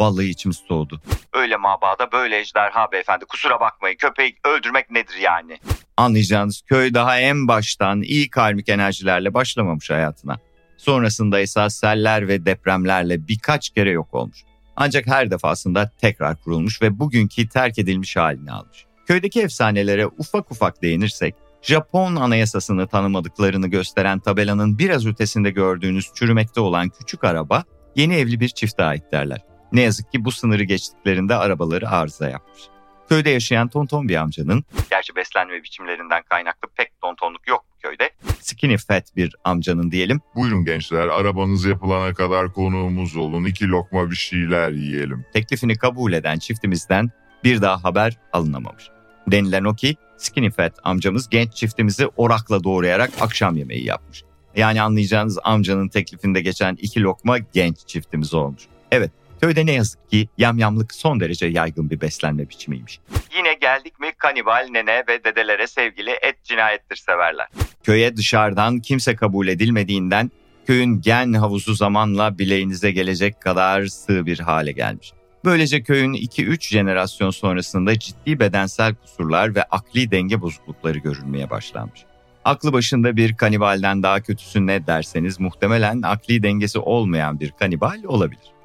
Vallahi 0.00 0.26
içim 0.26 0.52
soğudu. 0.52 1.00
Öyle 1.32 1.56
mabada 1.56 2.12
böyle 2.12 2.38
ejderha 2.38 2.92
beyefendi 2.92 3.24
kusura 3.24 3.60
bakmayın 3.60 3.96
köpeği 3.96 4.36
öldürmek 4.44 4.90
nedir 4.90 5.16
yani? 5.22 5.58
Anlayacağınız 5.96 6.62
köy 6.66 6.94
daha 6.94 7.18
en 7.18 7.48
baştan 7.48 8.02
iyi 8.02 8.30
karmik 8.30 8.68
enerjilerle 8.68 9.34
başlamamış 9.34 9.90
hayatına. 9.90 10.38
Sonrasında 10.76 11.40
esas 11.40 11.74
seller 11.74 12.28
ve 12.28 12.46
depremlerle 12.46 13.28
birkaç 13.28 13.70
kere 13.70 13.90
yok 13.90 14.14
olmuş. 14.14 14.38
Ancak 14.76 15.06
her 15.06 15.30
defasında 15.30 15.90
tekrar 16.00 16.36
kurulmuş 16.36 16.82
ve 16.82 16.98
bugünkü 16.98 17.48
terk 17.48 17.78
edilmiş 17.78 18.16
halini 18.16 18.52
almış. 18.52 18.84
Köydeki 19.06 19.42
efsanelere 19.42 20.06
ufak 20.06 20.50
ufak 20.50 20.82
değinirsek, 20.82 21.34
Japon 21.62 22.16
anayasasını 22.16 22.88
tanımadıklarını 22.88 23.68
gösteren 23.68 24.18
tabelanın 24.18 24.78
biraz 24.78 25.06
ötesinde 25.06 25.50
gördüğünüz 25.50 26.10
çürümekte 26.14 26.60
olan 26.60 26.88
küçük 26.88 27.24
araba 27.24 27.64
yeni 27.96 28.14
evli 28.14 28.40
bir 28.40 28.48
çifte 28.48 28.84
ait 28.84 29.12
derler. 29.12 29.40
Ne 29.72 29.80
yazık 29.80 30.12
ki 30.12 30.24
bu 30.24 30.32
sınırı 30.32 30.62
geçtiklerinde 30.62 31.34
arabaları 31.34 31.90
arıza 31.90 32.28
yapmış. 32.28 32.62
Köyde 33.08 33.30
yaşayan 33.30 33.68
tonton 33.68 34.08
bir 34.08 34.16
amcanın, 34.16 34.64
gerçi 34.90 35.16
beslenme 35.16 35.62
biçimlerinden 35.62 36.22
kaynaklı 36.22 36.68
pek 36.76 37.00
tontonluk 37.00 37.48
yok 37.48 37.64
bu 37.72 37.82
köyde, 37.82 38.10
skinny 38.40 38.76
fat 38.76 39.16
bir 39.16 39.34
amcanın 39.44 39.90
diyelim. 39.90 40.20
Buyurun 40.34 40.64
gençler 40.64 41.08
arabanız 41.08 41.64
yapılana 41.64 42.14
kadar 42.14 42.52
konuğumuz 42.52 43.16
olun 43.16 43.44
iki 43.44 43.68
lokma 43.68 44.10
bir 44.10 44.16
şeyler 44.16 44.70
yiyelim. 44.70 45.24
Teklifini 45.32 45.78
kabul 45.78 46.12
eden 46.12 46.38
çiftimizden 46.38 47.10
bir 47.44 47.62
daha 47.62 47.84
haber 47.84 48.18
alınamamış. 48.32 48.88
Denilen 49.26 49.64
o 49.64 49.74
ki 49.74 49.96
skinny 50.16 50.50
fat 50.50 50.72
amcamız 50.82 51.28
genç 51.28 51.54
çiftimizi 51.54 52.06
orakla 52.16 52.64
doğrayarak 52.64 53.10
akşam 53.20 53.56
yemeği 53.56 53.84
yapmış. 53.84 54.24
Yani 54.56 54.82
anlayacağınız 54.82 55.38
amcanın 55.44 55.88
teklifinde 55.88 56.40
geçen 56.40 56.74
iki 56.74 57.02
lokma 57.02 57.38
genç 57.38 57.86
çiftimiz 57.86 58.34
olmuş. 58.34 58.62
Evet 58.90 59.10
Köyde 59.40 59.66
ne 59.66 59.72
yazık 59.72 60.10
ki 60.10 60.28
yamyamlık 60.38 60.94
son 60.94 61.20
derece 61.20 61.46
yaygın 61.46 61.90
bir 61.90 62.00
beslenme 62.00 62.48
biçimiymiş. 62.48 63.00
Yine 63.36 63.54
geldik 63.54 64.00
mi 64.00 64.12
kanibal 64.18 64.68
nene 64.70 65.04
ve 65.08 65.24
dedelere 65.24 65.66
sevgili 65.66 66.10
et 66.10 66.44
cinayettir 66.44 66.96
severler. 66.96 67.46
Köye 67.82 68.16
dışarıdan 68.16 68.80
kimse 68.80 69.16
kabul 69.16 69.48
edilmediğinden 69.48 70.30
köyün 70.66 71.00
gen 71.00 71.32
havuzu 71.32 71.74
zamanla 71.74 72.38
bileğinize 72.38 72.90
gelecek 72.90 73.40
kadar 73.40 73.86
sığ 73.86 74.26
bir 74.26 74.38
hale 74.38 74.72
gelmiş. 74.72 75.12
Böylece 75.44 75.82
köyün 75.82 76.12
2-3 76.12 76.68
jenerasyon 76.68 77.30
sonrasında 77.30 77.98
ciddi 77.98 78.40
bedensel 78.40 78.94
kusurlar 78.94 79.54
ve 79.54 79.62
akli 79.62 80.10
denge 80.10 80.40
bozuklukları 80.40 80.98
görülmeye 80.98 81.50
başlanmış. 81.50 82.00
Aklı 82.44 82.72
başında 82.72 83.16
bir 83.16 83.36
kanibalden 83.36 84.02
daha 84.02 84.20
kötüsü 84.20 84.66
ne 84.66 84.86
derseniz 84.86 85.40
muhtemelen 85.40 86.02
akli 86.02 86.42
dengesi 86.42 86.78
olmayan 86.78 87.40
bir 87.40 87.50
kanibal 87.50 88.02
olabilir. 88.04 88.57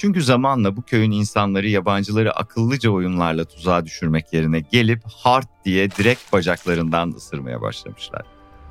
Çünkü 0.00 0.22
zamanla 0.22 0.76
bu 0.76 0.82
köyün 0.82 1.10
insanları 1.10 1.68
yabancıları 1.68 2.36
akıllıca 2.36 2.90
oyunlarla 2.90 3.44
tuzağa 3.44 3.84
düşürmek 3.84 4.32
yerine 4.32 4.60
gelip 4.60 5.02
hard 5.06 5.46
diye 5.64 5.90
direkt 5.90 6.32
bacaklarından 6.32 7.14
ısırmaya 7.16 7.60
başlamışlar. 7.60 8.22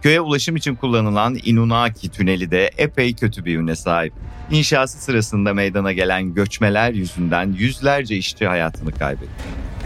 Köye 0.01 0.21
ulaşım 0.21 0.55
için 0.55 0.75
kullanılan 0.75 1.37
Inunaki 1.43 2.09
tüneli 2.09 2.51
de 2.51 2.71
epey 2.77 3.15
kötü 3.15 3.45
bir 3.45 3.57
üne 3.57 3.75
sahip. 3.75 4.13
İnşası 4.51 5.01
sırasında 5.01 5.53
meydana 5.53 5.91
gelen 5.91 6.33
göçmeler 6.33 6.93
yüzünden 6.93 7.55
yüzlerce 7.57 8.15
işçi 8.15 8.47
hayatını 8.47 8.91
kaybetti. 8.91 9.43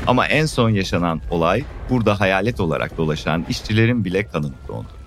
Ama 0.07 0.27
en 0.27 0.45
son 0.45 0.69
yaşanan 0.69 1.21
olay 1.29 1.63
burada 1.89 2.19
hayalet 2.19 2.59
olarak 2.59 2.97
dolaşan 2.97 3.45
işçilerin 3.49 4.05
bile 4.05 4.27
kanını 4.27 4.55
dondu. 4.67 5.02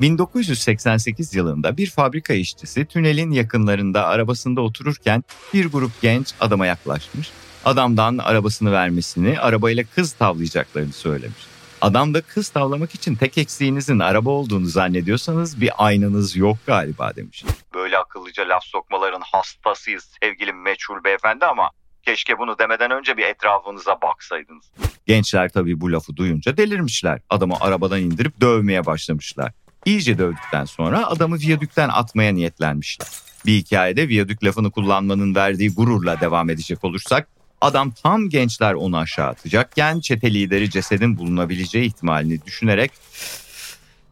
1988 0.00 1.34
yılında 1.34 1.76
bir 1.76 1.90
fabrika 1.90 2.34
işçisi 2.34 2.86
tünelin 2.86 3.30
yakınlarında 3.30 4.06
arabasında 4.06 4.60
otururken 4.60 5.24
bir 5.54 5.66
grup 5.66 5.90
genç 6.02 6.34
adama 6.40 6.66
yaklaşmış. 6.66 7.30
Adamdan 7.64 8.18
arabasını 8.18 8.72
vermesini, 8.72 9.40
arabayla 9.40 9.84
kız 9.94 10.12
tavlayacaklarını 10.12 10.92
söylemiş. 10.92 11.46
Adam 11.80 12.14
da 12.14 12.20
kız 12.20 12.48
tavlamak 12.48 12.94
için 12.94 13.14
tek 13.14 13.38
eksiğinizin 13.38 13.98
araba 13.98 14.30
olduğunu 14.30 14.66
zannediyorsanız 14.66 15.60
bir 15.60 15.70
aynanız 15.78 16.36
yok 16.36 16.56
galiba 16.66 17.16
demiş. 17.16 17.44
Böyle 17.74 17.98
akıllıca 17.98 18.48
laf 18.48 18.64
sokmaların 18.64 19.22
hastasıyız 19.32 20.10
sevgili 20.22 20.52
meçhul 20.52 21.04
beyefendi 21.04 21.46
ama 21.46 21.70
keşke 22.02 22.38
bunu 22.38 22.58
demeden 22.58 22.90
önce 22.90 23.16
bir 23.16 23.24
etrafınıza 23.24 23.98
baksaydınız. 24.02 24.64
Gençler 25.06 25.52
tabii 25.52 25.80
bu 25.80 25.92
lafı 25.92 26.16
duyunca 26.16 26.56
delirmişler. 26.56 27.20
Adamı 27.30 27.54
arabadan 27.60 28.00
indirip 28.00 28.40
dövmeye 28.40 28.86
başlamışlar. 28.86 29.52
İyice 29.86 30.18
dövdükten 30.18 30.64
sonra 30.64 31.06
adamı 31.06 31.36
viyadükten 31.36 31.88
atmaya 31.88 32.32
niyetlenmişler. 32.32 33.08
Bir 33.46 33.58
hikayede 33.58 34.08
viyadük 34.08 34.44
lafını 34.44 34.70
kullanmanın 34.70 35.34
verdiği 35.34 35.74
gururla 35.74 36.20
devam 36.20 36.50
edecek 36.50 36.84
olursak 36.84 37.28
adam 37.60 37.90
tam 37.90 38.28
gençler 38.28 38.74
onu 38.74 38.96
aşağı 38.96 39.28
atacakken 39.28 40.00
çete 40.00 40.34
lideri 40.34 40.70
cesedin 40.70 41.18
bulunabileceği 41.18 41.86
ihtimalini 41.86 42.44
düşünerek 42.44 42.90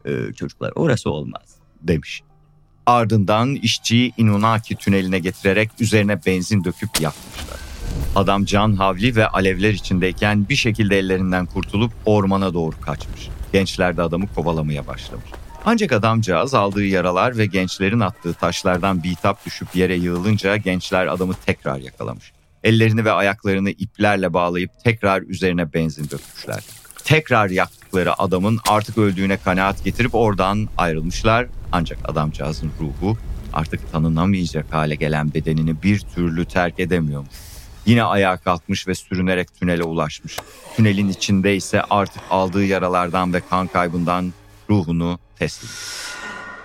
ee, 0.05 0.33
çocuklar 0.35 0.71
orası 0.75 1.09
olmaz 1.09 1.55
demiş. 1.81 2.21
Ardından 2.85 3.55
işçiyi 3.55 4.13
Inunaki 4.17 4.75
tüneline 4.75 5.19
getirerek 5.19 5.69
üzerine 5.79 6.25
benzin 6.25 6.63
döküp 6.63 7.01
yakmışlar. 7.01 7.59
Adam 8.15 8.45
can 8.45 8.73
havli 8.73 9.15
ve 9.15 9.27
alevler 9.27 9.73
içindeyken 9.73 10.49
bir 10.49 10.55
şekilde 10.55 10.99
ellerinden 10.99 11.45
kurtulup 11.45 11.91
ormana 12.05 12.53
doğru 12.53 12.81
kaçmış. 12.81 13.29
Gençler 13.53 13.97
de 13.97 14.01
adamı 14.01 14.27
kovalamaya 14.35 14.87
başlamış. 14.87 15.29
Ancak 15.67 15.91
adamcağız 15.91 16.53
aldığı 16.53 16.85
yaralar 16.85 17.37
ve 17.37 17.45
gençlerin 17.45 17.99
attığı 17.99 18.33
taşlardan 18.33 19.03
bitap 19.03 19.45
düşüp 19.45 19.75
yere 19.75 19.95
yığılınca 19.95 20.57
gençler 20.57 21.07
adamı 21.07 21.33
tekrar 21.45 21.77
yakalamış. 21.77 22.31
Ellerini 22.63 23.05
ve 23.05 23.11
ayaklarını 23.11 23.69
iplerle 23.69 24.33
bağlayıp 24.33 24.71
tekrar 24.83 25.21
üzerine 25.21 25.73
benzin 25.73 26.03
dökmüşler. 26.03 26.63
Tekrar 27.03 27.49
yaktıkları 27.49 28.21
adamın 28.21 28.59
artık 28.69 28.97
öldüğüne 28.97 29.37
kanaat 29.37 29.83
getirip 29.83 30.15
oradan 30.15 30.69
ayrılmışlar. 30.77 31.47
Ancak 31.71 32.09
adamcağızın 32.09 32.71
ruhu 32.79 33.17
artık 33.53 33.91
tanınamayacak 33.91 34.73
hale 34.73 34.95
gelen 34.95 35.33
bedenini 35.33 35.83
bir 35.83 35.99
türlü 35.99 36.45
terk 36.45 36.79
edemiyormuş. 36.79 37.29
Yine 37.85 38.03
ayağa 38.03 38.37
kalkmış 38.37 38.87
ve 38.87 38.95
sürünerek 38.95 39.55
tünele 39.59 39.83
ulaşmış. 39.83 40.37
Tünelin 40.75 41.09
içinde 41.09 41.55
ise 41.55 41.81
artık 41.81 42.21
aldığı 42.29 42.65
yaralardan 42.65 43.33
ve 43.33 43.41
kan 43.49 43.67
kaybından 43.67 44.33
ruhunu 44.69 45.19
teslim. 45.35 45.69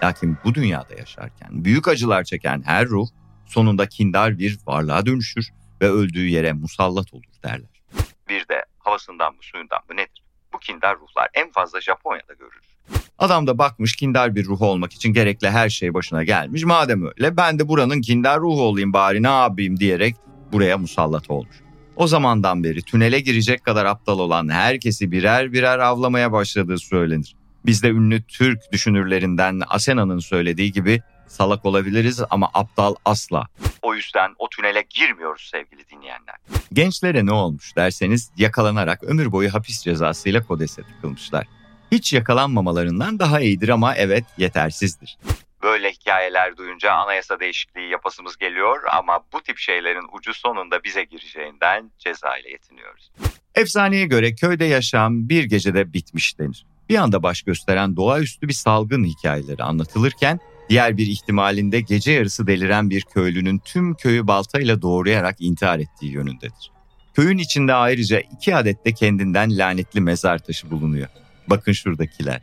Lakin 0.03 0.37
bu 0.45 0.55
dünyada 0.55 0.95
yaşarken 0.99 1.65
büyük 1.65 1.89
acılar 1.89 2.25
çeken 2.25 2.63
her 2.67 2.87
ruh 2.87 3.09
sonunda 3.47 3.89
kindar 3.89 4.39
bir 4.39 4.59
varlığa 4.67 5.07
dönüşür 5.07 5.51
ve 5.83 5.91
öldüğü 5.91 6.29
yere 6.29 6.53
musallat 6.53 7.15
olur 7.15 7.25
derler. 7.45 7.83
Bir 8.29 8.49
de 8.49 8.65
havasından 8.79 9.33
mı 9.35 9.39
suyundan 9.41 9.81
mı 9.89 9.97
nedir? 9.97 10.23
Bu 10.53 10.59
kindar 10.59 10.97
ruhlar 10.97 11.29
en 11.35 11.53
fazla 11.53 11.81
Japonya'da 11.81 12.33
görülür. 12.33 12.71
Adam 13.19 13.47
da 13.47 13.59
bakmış 13.59 13.97
kindar 13.97 14.35
bir 14.35 14.45
ruh 14.45 14.63
olmak 14.63 14.93
için 14.93 15.13
gerekli 15.13 15.51
her 15.51 15.69
şey 15.69 15.95
başına 15.95 16.25
gelmiş. 16.25 16.65
Madem 16.65 17.07
öyle 17.07 17.37
ben 17.37 17.59
de 17.59 17.69
buranın 17.69 18.01
kindar 18.01 18.41
ruhu 18.41 18.63
olayım 18.63 18.93
bari 18.93 19.23
ne 19.23 19.29
yapayım 19.29 19.81
diyerek 19.81 20.17
buraya 20.53 20.79
musallat 20.79 21.31
olmuş. 21.31 21.57
O 21.97 22.07
zamandan 22.07 22.65
beri 22.65 22.83
tünele 22.83 23.21
girecek 23.21 23.65
kadar 23.65 23.85
aptal 23.85 24.19
olan 24.19 24.49
herkesi 24.49 25.13
birer 25.13 25.53
birer 25.53 25.79
avlamaya 25.79 26.33
başladığı 26.33 26.79
söylenir. 26.79 27.37
Biz 27.67 27.83
de 27.83 27.89
ünlü 27.89 28.23
Türk 28.23 28.73
düşünürlerinden 28.73 29.61
Asena'nın 29.69 30.19
söylediği 30.19 30.73
gibi 30.73 31.03
salak 31.31 31.65
olabiliriz 31.65 32.23
ama 32.31 32.51
aptal 32.55 32.95
asla. 33.05 33.47
O 33.83 33.95
yüzden 33.95 34.35
o 34.39 34.49
tünele 34.49 34.85
girmiyoruz 34.91 35.49
sevgili 35.53 35.89
dinleyenler. 35.89 36.35
Gençlere 36.73 37.27
ne 37.27 37.33
olmuş 37.33 37.77
derseniz 37.77 38.31
yakalanarak 38.37 39.05
ömür 39.05 39.33
boyu 39.33 39.55
hapis 39.55 39.83
cezasıyla 39.83 40.43
kodese 40.43 40.83
tıkılmışlar. 40.83 41.47
Hiç 41.93 42.13
yakalanmamalarından 42.13 43.19
daha 43.19 43.41
iyidir 43.41 43.69
ama 43.69 43.95
evet 43.95 44.25
yetersizdir. 44.39 45.19
Böyle 45.63 45.91
hikayeler 45.91 46.57
duyunca 46.57 46.93
anayasa 46.93 47.41
değişikliği 47.41 47.91
yapasımız 47.91 48.37
geliyor 48.37 48.83
ama 48.93 49.21
bu 49.33 49.41
tip 49.41 49.59
şeylerin 49.59 50.07
ucu 50.13 50.35
sonunda 50.35 50.85
bize 50.85 51.05
gireceğinden 51.05 51.91
ceza 51.99 52.37
ile 52.37 52.51
yetiniyoruz. 52.51 53.11
Efsaneye 53.55 54.07
göre 54.07 54.35
köyde 54.35 54.65
yaşam 54.65 55.29
bir 55.29 55.45
gecede 55.45 55.93
bitmiş 55.93 56.39
denir 56.39 56.67
bir 56.91 56.97
anda 56.97 57.23
baş 57.23 57.43
gösteren 57.43 57.97
doğaüstü 57.97 58.49
bir 58.49 58.53
salgın 58.53 59.05
hikayeleri 59.05 59.63
anlatılırken 59.63 60.41
diğer 60.69 60.97
bir 60.97 61.07
ihtimalinde 61.07 61.81
gece 61.81 62.13
yarısı 62.13 62.47
deliren 62.47 62.91
bir 62.91 63.03
köylünün 63.03 63.59
tüm 63.59 63.95
köyü 63.95 64.27
baltayla 64.27 64.83
doğrayarak 64.83 65.37
intihar 65.41 65.79
ettiği 65.79 66.13
yönündedir. 66.13 66.71
Köyün 67.15 67.39
içinde 67.39 67.75
ayrıca 67.75 68.21
iki 68.21 68.57
adet 68.57 68.85
de 68.85 68.93
kendinden 68.93 69.59
lanetli 69.59 70.01
mezar 70.01 70.39
taşı 70.39 70.71
bulunuyor. 70.71 71.09
Bakın 71.47 71.73
şuradakiler. 71.73 72.41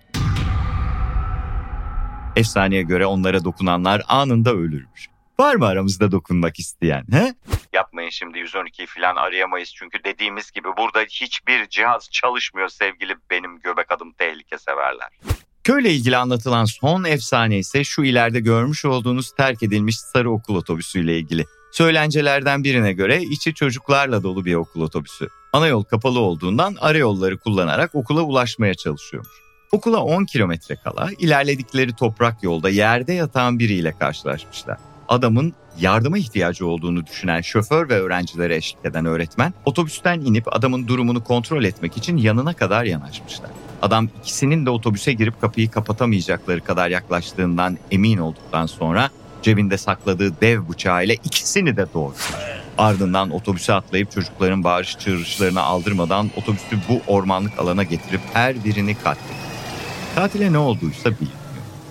Efsaneye 2.35 2.81
göre 2.81 3.05
onlara 3.05 3.43
dokunanlar 3.43 4.01
anında 4.07 4.53
ölürmüş. 4.53 5.07
Var 5.39 5.55
mı 5.55 5.65
aramızda 5.65 6.11
dokunmak 6.11 6.59
isteyen? 6.59 7.05
He? 7.11 7.33
Yapmayın 7.77 8.09
şimdi 8.09 8.37
112'yi 8.37 8.87
falan 8.87 9.15
arayamayız 9.15 9.73
çünkü 9.75 10.03
dediğimiz 10.03 10.51
gibi 10.51 10.67
burada 10.77 10.99
hiçbir 10.99 11.69
cihaz 11.69 12.09
çalışmıyor 12.11 12.69
sevgili 12.69 13.15
benim 13.29 13.59
göbek 13.59 13.91
adım 13.91 14.13
tehlike 14.13 14.57
severler. 14.57 15.09
Köyle 15.63 15.91
ilgili 15.91 16.17
anlatılan 16.17 16.65
son 16.65 17.03
efsane 17.03 17.57
ise 17.57 17.83
şu 17.83 18.03
ileride 18.03 18.39
görmüş 18.39 18.85
olduğunuz 18.85 19.31
terk 19.31 19.63
edilmiş 19.63 19.99
sarı 19.99 20.31
okul 20.31 20.55
otobüsüyle 20.55 21.17
ilgili. 21.17 21.45
Söylencelerden 21.71 22.63
birine 22.63 22.93
göre 22.93 23.21
içi 23.21 23.53
çocuklarla 23.53 24.23
dolu 24.23 24.45
bir 24.45 24.55
okul 24.55 24.81
otobüsü. 24.81 25.27
Ana 25.53 25.67
yol 25.67 25.83
kapalı 25.83 26.19
olduğundan 26.19 26.75
ara 26.79 26.97
yolları 26.97 27.37
kullanarak 27.37 27.95
okula 27.95 28.21
ulaşmaya 28.21 28.73
çalışıyormuş. 28.73 29.31
Okula 29.71 29.97
10 29.97 30.25
kilometre 30.25 30.75
kala 30.75 31.09
ilerledikleri 31.19 31.95
toprak 31.95 32.43
yolda 32.43 32.69
yerde 32.69 33.13
yatan 33.13 33.59
biriyle 33.59 33.93
karşılaşmışlar. 33.99 34.77
Adamın 35.09 35.53
yardıma 35.79 36.17
ihtiyacı 36.17 36.67
olduğunu 36.67 37.05
düşünen 37.05 37.41
şoför 37.41 37.89
ve 37.89 37.93
öğrencilere 37.93 38.55
eşlik 38.55 38.85
eden 38.85 39.05
öğretmen 39.05 39.53
otobüsten 39.65 40.19
inip 40.19 40.55
adamın 40.55 40.87
durumunu 40.87 41.23
kontrol 41.23 41.63
etmek 41.63 41.97
için 41.97 42.17
yanına 42.17 42.53
kadar 42.53 42.83
yanaşmışlar. 42.83 43.49
Adam 43.81 44.09
ikisinin 44.21 44.65
de 44.65 44.69
otobüse 44.69 45.13
girip 45.13 45.41
kapıyı 45.41 45.71
kapatamayacakları 45.71 46.61
kadar 46.61 46.89
yaklaştığından 46.89 47.77
emin 47.91 48.17
olduktan 48.17 48.65
sonra 48.65 49.09
cebinde 49.41 49.77
sakladığı 49.77 50.41
dev 50.41 50.69
bıçağıyla 50.69 51.15
ikisini 51.15 51.77
de 51.77 51.85
doğurdu. 51.93 52.17
Ardından 52.77 53.31
otobüse 53.31 53.73
atlayıp 53.73 54.11
çocukların 54.11 54.63
bağırış 54.63 54.97
çığırışlarını 54.97 55.61
aldırmadan 55.61 56.31
otobüsü 56.37 56.77
bu 56.89 57.01
ormanlık 57.07 57.59
alana 57.59 57.83
getirip 57.83 58.21
her 58.33 58.63
birini 58.63 58.95
katletti. 58.95 59.33
Katile 60.15 60.53
ne 60.53 60.57
olduysa 60.57 61.11
bilmiyor. 61.11 61.46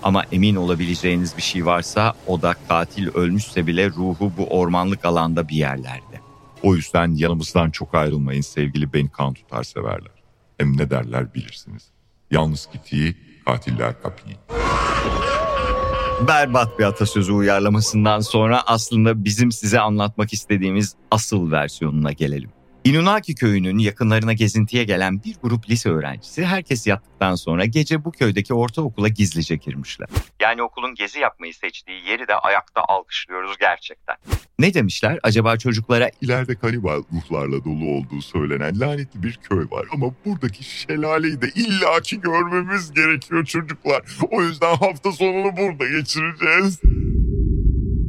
Ama 0.07 0.25
emin 0.33 0.57
olabileceğiniz 0.57 1.37
bir 1.37 1.43
şey 1.43 1.67
varsa 1.67 2.15
o 2.27 2.43
da 2.43 2.55
katil 2.69 3.09
ölmüşse 3.09 3.67
bile 3.67 3.91
ruhu 3.91 4.33
bu 4.37 4.47
ormanlık 4.47 5.05
alanda 5.05 5.49
bir 5.49 5.57
yerlerde. 5.57 6.21
O 6.63 6.75
yüzden 6.75 7.15
yanımızdan 7.17 7.71
çok 7.71 7.95
ayrılmayın 7.95 8.41
sevgili 8.41 8.93
beni 8.93 9.09
kan 9.09 9.35
tutar 9.35 9.63
severler. 9.63 10.13
Hem 10.59 10.77
ne 10.77 10.91
derler 10.91 11.35
bilirsiniz. 11.35 11.83
Yalnız 12.31 12.69
gittiği 12.73 13.17
katiller 13.47 14.03
kapıyı. 14.03 14.37
Berbat 16.29 16.79
bir 16.79 16.85
atasözü 16.85 17.33
uyarlamasından 17.33 18.21
sonra 18.21 18.63
aslında 18.67 19.25
bizim 19.25 19.53
size 19.53 19.81
anlatmak 19.81 20.33
istediğimiz 20.33 20.95
asıl 21.11 21.51
versiyonuna 21.51 22.13
gelelim. 22.13 22.51
Inunaki 22.87 23.35
köyünün 23.35 23.79
yakınlarına 23.79 24.33
gezintiye 24.33 24.85
gelen 24.85 25.25
bir 25.25 25.37
grup 25.43 25.71
lise 25.71 25.91
öğrencisi 25.91 26.47
herkes 26.47 26.87
yattıktan 26.87 27.35
sonra 27.35 27.65
gece 27.65 28.05
bu 28.05 28.13
köydeki 28.13 28.55
ortaokula 28.55 29.09
gizlice 29.09 29.57
girmişler. 29.57 30.09
Yani 30.41 30.63
okulun 30.63 30.95
gezi 30.95 31.19
yapmayı 31.19 31.55
seçtiği 31.55 32.09
yeri 32.09 32.29
de 32.29 32.35
ayakta 32.35 32.83
alkışlıyoruz 32.89 33.59
gerçekten. 33.59 34.17
Ne 34.59 34.75
demişler? 34.75 35.19
Acaba 35.23 35.57
çocuklara 35.57 36.11
İleride 36.21 36.55
kanibal 36.55 37.03
ruhlarla 37.13 37.65
dolu 37.65 37.91
olduğu 37.91 38.23
söylenen 38.23 38.81
lanetli 38.81 39.23
bir 39.23 39.39
köy 39.43 39.67
var 39.71 39.87
ama 39.93 40.07
buradaki 40.25 40.65
şelaleyi 40.65 41.41
de 41.43 41.49
illaki 41.55 42.21
görmemiz 42.21 42.93
gerekiyor 42.93 43.45
çocuklar. 43.45 44.03
O 44.31 44.43
yüzden 44.43 44.77
hafta 44.77 45.13
sonunu 45.13 45.57
burada 45.57 45.89
geçireceğiz. 45.89 46.81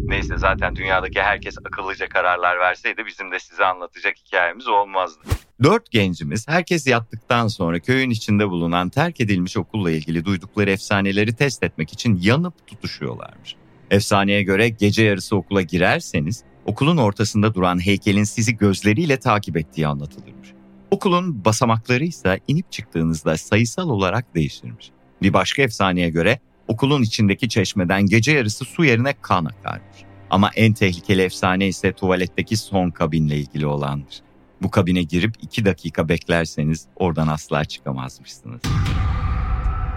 Neyse 0.08 0.38
zaten 0.38 0.76
dünyadaki 0.76 1.22
herkes 1.22 1.58
akıllıca 1.66 2.10
kararlar 2.10 2.60
verseydi 2.60 3.06
bizim 3.06 3.32
de 3.32 3.40
size 3.40 3.66
anlatacak 3.66 4.16
hikayemiz 4.26 4.68
olmazdı. 4.68 5.20
Dört 5.64 5.92
gencimiz 5.92 6.48
herkes 6.48 6.88
yattıktan 6.88 7.48
sonra 7.48 7.80
köyün 7.80 8.10
içinde 8.10 8.50
bulunan 8.50 8.90
terk 8.90 9.22
edilmiş 9.22 9.58
okulla 9.58 9.92
ilgili 9.92 10.26
duydukları 10.26 10.72
efsaneleri 10.72 11.36
test 11.36 11.64
etmek 11.64 11.94
için 11.94 12.20
yanıp 12.22 12.68
tutuşuyorlarmış. 12.68 13.56
Efsaneye 13.92 14.44
göre 14.44 14.70
gece 14.70 15.04
yarısı 15.04 15.36
okula 15.36 15.62
girerseniz 15.62 16.44
okulun 16.66 16.98
ortasında 16.98 17.54
duran 17.54 17.86
heykelin 17.86 18.24
sizi 18.24 18.58
gözleriyle 18.58 19.18
takip 19.20 19.58
ettiği 19.58 19.88
anlatılırmış. 19.88 20.50
Okulun 20.92 21.46
basamakları 21.46 22.04
ise 22.04 22.40
inip 22.48 22.72
çıktığınızda 22.72 23.38
sayısal 23.38 23.90
olarak 23.90 24.36
değişirmiş. 24.36 24.92
Bir 25.22 25.34
başka 25.34 25.62
efsaneye 25.62 26.10
göre 26.10 26.40
okulun 26.68 27.02
içindeki 27.02 27.50
çeşmeden 27.50 28.06
gece 28.06 28.32
yarısı 28.32 28.66
su 28.66 28.86
yerine 28.86 29.14
kan 29.22 29.46
akarmış. 29.46 29.98
Ama 30.30 30.52
en 30.56 30.74
tehlikeli 30.74 31.22
efsane 31.22 31.68
ise 31.68 31.94
tuvaletteki 31.94 32.58
son 32.58 32.90
kabinle 32.90 33.38
ilgili 33.38 33.66
olandır. 33.66 34.22
Bu 34.62 34.72
kabine 34.72 35.04
girip 35.04 35.36
iki 35.42 35.66
dakika 35.66 36.10
beklerseniz 36.10 36.88
oradan 36.96 37.28
asla 37.28 37.66
çıkamazmışsınız. 37.66 38.62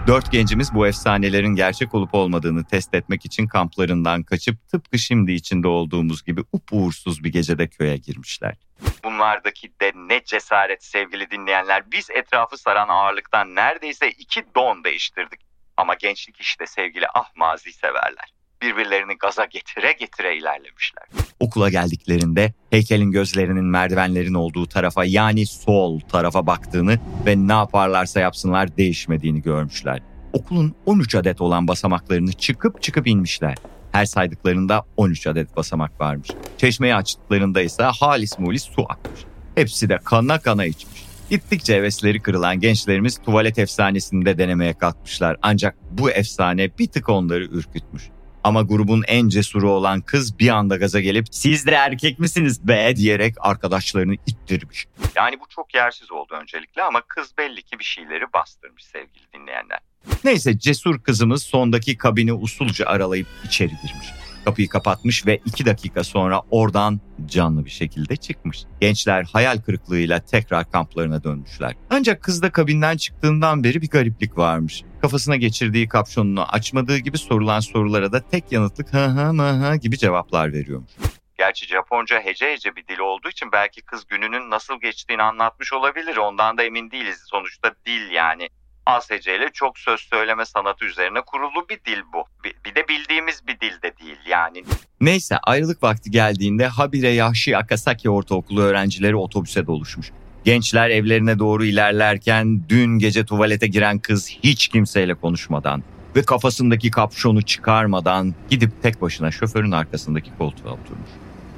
Dört 0.07 0.31
gencimiz 0.31 0.73
bu 0.73 0.87
efsanelerin 0.87 1.55
gerçek 1.55 1.93
olup 1.93 2.15
olmadığını 2.15 2.63
test 2.63 2.93
etmek 2.93 3.25
için 3.25 3.47
kamplarından 3.47 4.23
kaçıp 4.23 4.67
tıpkı 4.69 4.99
şimdi 4.99 5.31
içinde 5.31 5.67
olduğumuz 5.67 6.23
gibi 6.23 6.41
uğursuz 6.71 7.23
bir 7.23 7.31
gecede 7.31 7.67
köye 7.67 7.97
girmişler. 7.97 8.55
Bunlardaki 9.03 9.71
de 9.81 9.91
ne 9.95 10.23
cesaret 10.23 10.83
sevgili 10.83 11.31
dinleyenler. 11.31 11.91
Biz 11.91 12.09
etrafı 12.09 12.57
saran 12.57 12.87
ağırlıktan 12.87 13.55
neredeyse 13.55 14.11
iki 14.11 14.43
don 14.55 14.83
değiştirdik. 14.83 15.50
Ama 15.77 15.93
gençlik 15.93 16.41
işte 16.41 16.65
sevgili 16.65 17.05
ah 17.13 17.35
mazi 17.35 17.73
severler 17.73 18.33
birbirlerini 18.61 19.17
gaza 19.17 19.45
getire 19.45 19.91
getire 19.91 20.37
ilerlemişler. 20.37 21.03
Okula 21.39 21.69
geldiklerinde 21.69 22.53
heykelin 22.69 23.11
gözlerinin 23.11 23.65
merdivenlerin 23.65 24.33
olduğu 24.33 24.65
tarafa 24.67 25.05
yani 25.05 25.45
sol 25.45 25.99
tarafa 25.99 26.47
baktığını 26.47 26.99
ve 27.25 27.35
ne 27.47 27.53
yaparlarsa 27.53 28.19
yapsınlar 28.19 28.77
değişmediğini 28.77 29.41
görmüşler. 29.41 29.99
Okulun 30.33 30.75
13 30.85 31.15
adet 31.15 31.41
olan 31.41 31.67
basamaklarını 31.67 32.33
çıkıp 32.33 32.81
çıkıp 32.81 33.07
inmişler. 33.07 33.55
Her 33.91 34.05
saydıklarında 34.05 34.85
13 34.97 35.27
adet 35.27 35.55
basamak 35.57 36.01
varmış. 36.01 36.29
Çeşmeyi 36.57 36.95
açtıklarında 36.95 37.61
ise 37.61 37.83
halis 37.83 38.39
mulis 38.39 38.63
su 38.63 38.85
akmış. 38.89 39.19
Hepsi 39.55 39.89
de 39.89 39.97
kana 39.97 40.39
kana 40.39 40.65
içmiş. 40.65 41.00
Gittikçe 41.31 41.75
hevesleri 41.75 42.21
kırılan 42.21 42.59
gençlerimiz 42.59 43.17
tuvalet 43.17 43.59
efsanesinde 43.59 44.37
denemeye 44.37 44.73
kalkmışlar. 44.73 45.37
Ancak 45.41 45.75
bu 45.91 46.11
efsane 46.11 46.77
bir 46.79 46.87
tık 46.87 47.09
onları 47.09 47.43
ürkütmüş. 47.43 48.03
Ama 48.43 48.61
grubun 48.61 49.03
en 49.07 49.29
cesuru 49.29 49.71
olan 49.71 50.01
kız 50.01 50.39
bir 50.39 50.49
anda 50.49 50.77
gaza 50.77 50.99
gelip 50.99 51.25
siz 51.31 51.65
de 51.65 51.71
erkek 51.71 52.19
misiniz 52.19 52.67
be 52.67 52.95
diyerek 52.95 53.35
arkadaşlarını 53.39 54.15
ittirmiş. 54.27 54.85
Yani 55.15 55.39
bu 55.39 55.43
çok 55.49 55.75
yersiz 55.75 56.11
oldu 56.11 56.33
öncelikle 56.41 56.83
ama 56.83 57.01
kız 57.07 57.37
belli 57.37 57.63
ki 57.63 57.79
bir 57.79 57.83
şeyleri 57.83 58.33
bastırmış 58.33 58.83
sevgili 58.83 59.23
dinleyenler. 59.33 59.79
Neyse 60.23 60.59
cesur 60.59 61.03
kızımız 61.03 61.43
sondaki 61.43 61.97
kabini 61.97 62.33
usulca 62.33 62.85
aralayıp 62.85 63.27
içeri 63.45 63.71
girmiş. 63.71 64.07
Kapıyı 64.45 64.69
kapatmış 64.69 65.25
ve 65.25 65.39
iki 65.45 65.65
dakika 65.65 66.03
sonra 66.03 66.41
oradan 66.51 66.99
canlı 67.25 67.65
bir 67.65 67.69
şekilde 67.69 68.15
çıkmış. 68.15 68.63
Gençler 68.81 69.23
hayal 69.33 69.57
kırıklığıyla 69.57 70.19
tekrar 70.19 70.71
kamplarına 70.71 71.23
dönmüşler. 71.23 71.75
Ancak 71.89 72.23
kız 72.23 72.41
da 72.41 72.51
kabinden 72.51 72.97
çıktığından 72.97 73.63
beri 73.63 73.81
bir 73.81 73.89
gariplik 73.89 74.37
varmış. 74.37 74.83
Kafasına 75.01 75.35
geçirdiği 75.35 75.87
kapşonunu 75.87 76.43
açmadığı 76.43 76.97
gibi 76.97 77.17
sorulan 77.17 77.59
sorulara 77.59 78.11
da 78.11 78.21
tek 78.29 78.51
yanıtlık 78.51 78.93
hı 78.93 79.05
hı 79.05 79.33
mı 79.33 79.43
hı 79.43 79.75
gibi 79.75 79.97
cevaplar 79.97 80.53
veriyormuş. 80.53 80.91
Gerçi 81.37 81.67
Japonca 81.67 82.19
hece 82.19 82.51
hece 82.51 82.75
bir 82.75 82.87
dil 82.87 82.99
olduğu 82.99 83.29
için 83.29 83.51
belki 83.51 83.81
kız 83.81 84.05
gününün 84.07 84.49
nasıl 84.49 84.79
geçtiğini 84.81 85.23
anlatmış 85.23 85.73
olabilir. 85.73 86.17
Ondan 86.17 86.57
da 86.57 86.63
emin 86.63 86.91
değiliz. 86.91 87.23
Sonuçta 87.25 87.75
dil 87.85 88.11
yani. 88.11 88.49
Az 88.85 89.09
heceyle 89.09 89.49
çok 89.53 89.79
söz 89.79 89.99
söyleme 89.99 90.45
sanatı 90.45 90.85
üzerine 90.85 91.21
kurulu 91.21 91.69
bir 91.69 91.79
dil 91.85 92.01
bu. 92.13 92.23
Bir, 92.43 92.55
bir 92.65 92.75
de 92.75 92.87
bildiğimiz 92.87 93.47
bir 93.47 93.59
dil 93.59 93.81
de 93.81 93.97
değil 93.97 94.17
yani. 94.29 94.63
Neyse 95.01 95.37
ayrılık 95.43 95.83
vakti 95.83 96.11
geldiğinde 96.11 96.67
Habire 96.67 97.09
Yahşi 97.09 97.57
Akasaki 97.57 98.09
Ortaokulu 98.09 98.61
öğrencileri 98.61 99.15
otobüse 99.15 99.67
doluşmuş. 99.67 100.11
Gençler 100.45 100.89
evlerine 100.89 101.39
doğru 101.39 101.65
ilerlerken 101.65 102.61
dün 102.69 102.99
gece 102.99 103.25
tuvalete 103.25 103.67
giren 103.67 103.99
kız 103.99 104.29
hiç 104.29 104.67
kimseyle 104.67 105.13
konuşmadan 105.13 105.83
ve 106.15 106.23
kafasındaki 106.23 106.91
kapşonu 106.91 107.41
çıkarmadan 107.41 108.35
gidip 108.49 108.81
tek 108.81 109.01
başına 109.01 109.31
şoförün 109.31 109.71
arkasındaki 109.71 110.31
koltuğa 110.37 110.73
oturmuş. 110.73 111.09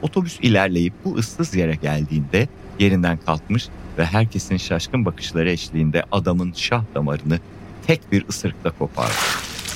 Otobüs 0.02 0.40
ilerleyip 0.42 0.94
bu 1.06 1.16
ıssız 1.16 1.56
yere 1.56 1.76
geldiğinde 1.76 2.48
yerinden 2.80 3.18
kalkmış 3.26 3.70
ve 3.98 4.06
herkesin 4.06 4.58
şaşkın 4.58 5.06
bakışları 5.06 5.52
eşliğinde 5.52 6.04
adamın 6.12 6.54
şah 6.54 6.84
damarını 6.96 7.40
tek 7.88 8.12
bir 8.12 8.28
ısırıkla 8.30 8.72
kopardı. 8.72 9.14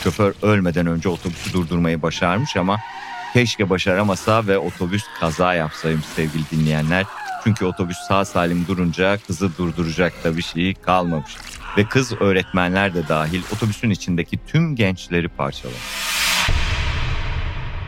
Şoför 0.03 0.33
ölmeden 0.41 0.87
önce 0.87 1.09
otobüsü 1.09 1.53
durdurmayı 1.53 2.01
başarmış 2.01 2.57
ama 2.57 2.77
keşke 3.33 3.69
başaramasa 3.69 4.47
ve 4.47 4.57
otobüs 4.57 5.03
kaza 5.19 5.53
yapsaymış 5.53 6.05
sevgili 6.05 6.43
dinleyenler. 6.51 7.05
Çünkü 7.43 7.65
otobüs 7.65 7.97
sağ 8.07 8.25
salim 8.25 8.67
durunca 8.67 9.17
kızı 9.17 9.57
durduracak 9.57 10.23
da 10.23 10.37
bir 10.37 10.41
şey 10.41 10.73
kalmamış. 10.73 11.37
Ve 11.77 11.85
kız 11.85 12.13
öğretmenler 12.13 12.93
de 12.93 13.07
dahil 13.07 13.41
otobüsün 13.55 13.89
içindeki 13.89 14.39
tüm 14.47 14.75
gençleri 14.75 15.27
parçalamış. 15.27 15.81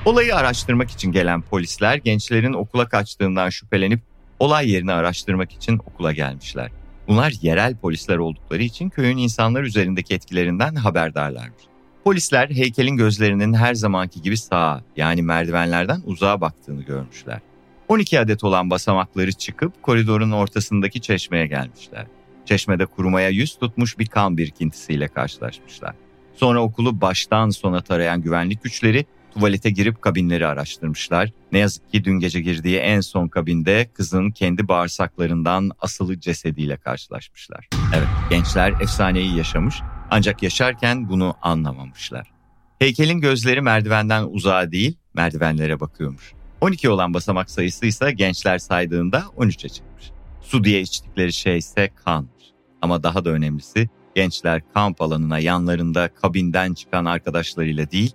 Olayı 0.05 0.35
araştırmak 0.35 0.91
için 0.91 1.11
gelen 1.11 1.41
polisler 1.41 1.95
gençlerin 1.95 2.53
okula 2.53 2.89
kaçtığından 2.89 3.49
şüphelenip 3.49 4.08
olay 4.39 4.71
yerini 4.71 4.91
araştırmak 4.91 5.51
için 5.51 5.77
okula 5.77 6.11
gelmişler. 6.11 6.71
Bunlar 7.07 7.33
yerel 7.41 7.75
polisler 7.75 8.17
oldukları 8.17 8.63
için 8.63 8.89
köyün 8.89 9.17
insanlar 9.17 9.63
üzerindeki 9.63 10.13
etkilerinden 10.13 10.75
haberdarlarmış. 10.75 11.63
Polisler 12.03 12.49
heykelin 12.49 12.97
gözlerinin 12.97 13.53
her 13.53 13.73
zamanki 13.73 14.21
gibi 14.21 14.37
sağa 14.37 14.83
yani 14.95 15.21
merdivenlerden 15.21 16.01
uzağa 16.05 16.41
baktığını 16.41 16.81
görmüşler. 16.81 17.39
12 17.87 18.19
adet 18.19 18.43
olan 18.43 18.69
basamakları 18.69 19.31
çıkıp 19.31 19.83
koridorun 19.83 20.31
ortasındaki 20.31 21.01
çeşmeye 21.01 21.47
gelmişler. 21.47 22.05
Çeşmede 22.45 22.85
kurumaya 22.85 23.29
yüz 23.29 23.55
tutmuş 23.55 23.99
bir 23.99 24.07
kan 24.07 24.37
birikintisiyle 24.37 25.07
karşılaşmışlar. 25.07 25.95
Sonra 26.35 26.61
okulu 26.61 27.01
baştan 27.01 27.49
sona 27.49 27.81
tarayan 27.81 28.21
güvenlik 28.21 28.63
güçleri 28.63 29.05
tuvalete 29.33 29.69
girip 29.69 30.01
kabinleri 30.01 30.47
araştırmışlar. 30.47 31.31
Ne 31.51 31.59
yazık 31.59 31.91
ki 31.91 32.03
dün 32.03 32.19
gece 32.19 32.41
girdiği 32.41 32.77
en 32.77 33.01
son 33.01 33.27
kabinde 33.27 33.89
kızın 33.93 34.31
kendi 34.31 34.67
bağırsaklarından 34.67 35.71
asılı 35.79 36.19
cesediyle 36.19 36.77
karşılaşmışlar. 36.77 37.69
Evet 37.95 38.07
gençler 38.29 38.73
efsaneyi 38.81 39.37
yaşamış 39.37 39.75
ancak 40.11 40.43
yaşarken 40.43 41.09
bunu 41.09 41.35
anlamamışlar. 41.41 42.31
Heykelin 42.79 43.19
gözleri 43.19 43.61
merdivenden 43.61 44.23
uzağa 44.23 44.71
değil 44.71 44.97
merdivenlere 45.13 45.79
bakıyormuş. 45.79 46.33
12 46.61 46.89
olan 46.89 47.13
basamak 47.13 47.51
sayısı 47.51 47.85
ise 47.85 48.11
gençler 48.11 48.57
saydığında 48.57 49.19
13'e 49.37 49.69
çıkmış. 49.69 50.11
Su 50.41 50.63
diye 50.63 50.81
içtikleri 50.81 51.33
şey 51.33 51.57
ise 51.57 51.89
kanmış. 52.05 52.43
Ama 52.81 53.03
daha 53.03 53.25
da 53.25 53.29
önemlisi 53.29 53.89
gençler 54.15 54.61
kamp 54.73 55.01
alanına 55.01 55.39
yanlarında 55.39 56.13
kabinden 56.13 56.73
çıkan 56.73 57.05
arkadaşlarıyla 57.05 57.91
değil 57.91 58.13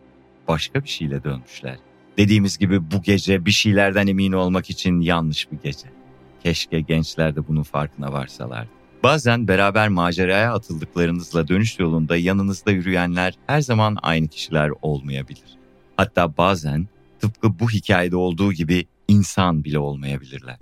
başka 0.48 0.85
bir 0.85 0.88
şeyle 0.88 1.24
dönmüşler. 1.24 1.76
Dediğimiz 2.18 2.59
gibi 2.59 2.90
bu 2.90 3.02
gece 3.02 3.46
bir 3.46 3.50
şeylerden 3.50 4.07
emin 4.07 4.33
olmak 4.33 4.70
için 4.70 5.00
yanlış 5.00 5.52
bir 5.52 5.59
gece. 5.62 5.87
Keşke 6.42 6.80
gençler 6.80 7.37
de 7.37 7.48
bunun 7.48 7.62
farkına 7.62 8.12
varsalardı. 8.12 8.68
Bazen 9.02 9.48
beraber 9.48 9.88
maceraya 9.88 10.54
atıldıklarınızla 10.54 11.48
dönüş 11.48 11.78
yolunda 11.78 12.16
yanınızda 12.16 12.70
yürüyenler 12.70 13.35
her 13.46 13.61
zaman 13.61 13.98
aynı 14.02 14.28
kişiler 14.28 14.70
olmayabilir. 14.83 15.59
Hatta 15.96 16.37
bazen 16.37 16.88
tıpkı 17.20 17.59
bu 17.59 17.70
hikayede 17.70 18.16
olduğu 18.16 18.52
gibi 18.52 18.87
insan 19.09 19.64
bile 19.64 19.78
olmayabilirler. 19.78 20.57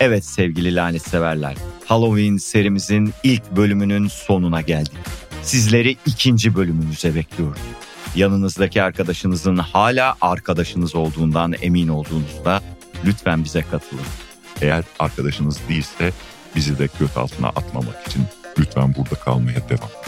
Evet 0.00 0.24
sevgili 0.24 0.74
lanet 0.74 1.02
severler, 1.02 1.56
Halloween 1.86 2.36
serimizin 2.36 3.12
ilk 3.22 3.56
bölümünün 3.56 4.08
sonuna 4.08 4.60
geldik. 4.60 4.98
Sizleri 5.42 5.96
ikinci 6.06 6.54
bölümümüze 6.54 7.14
bekliyoruz. 7.14 7.62
Yanınızdaki 8.14 8.82
arkadaşınızın 8.82 9.56
hala 9.56 10.16
arkadaşınız 10.20 10.94
olduğundan 10.94 11.54
emin 11.62 11.88
olduğunuzda 11.88 12.62
lütfen 13.04 13.44
bize 13.44 13.62
katılın. 13.62 14.04
Eğer 14.60 14.84
arkadaşınız 14.98 15.60
değilse 15.68 16.12
bizi 16.56 16.78
de 16.78 16.88
kötü 16.88 17.20
altına 17.20 17.48
atmamak 17.48 18.06
için 18.06 18.22
lütfen 18.58 18.94
burada 18.94 19.14
kalmaya 19.14 19.68
devam. 19.68 20.01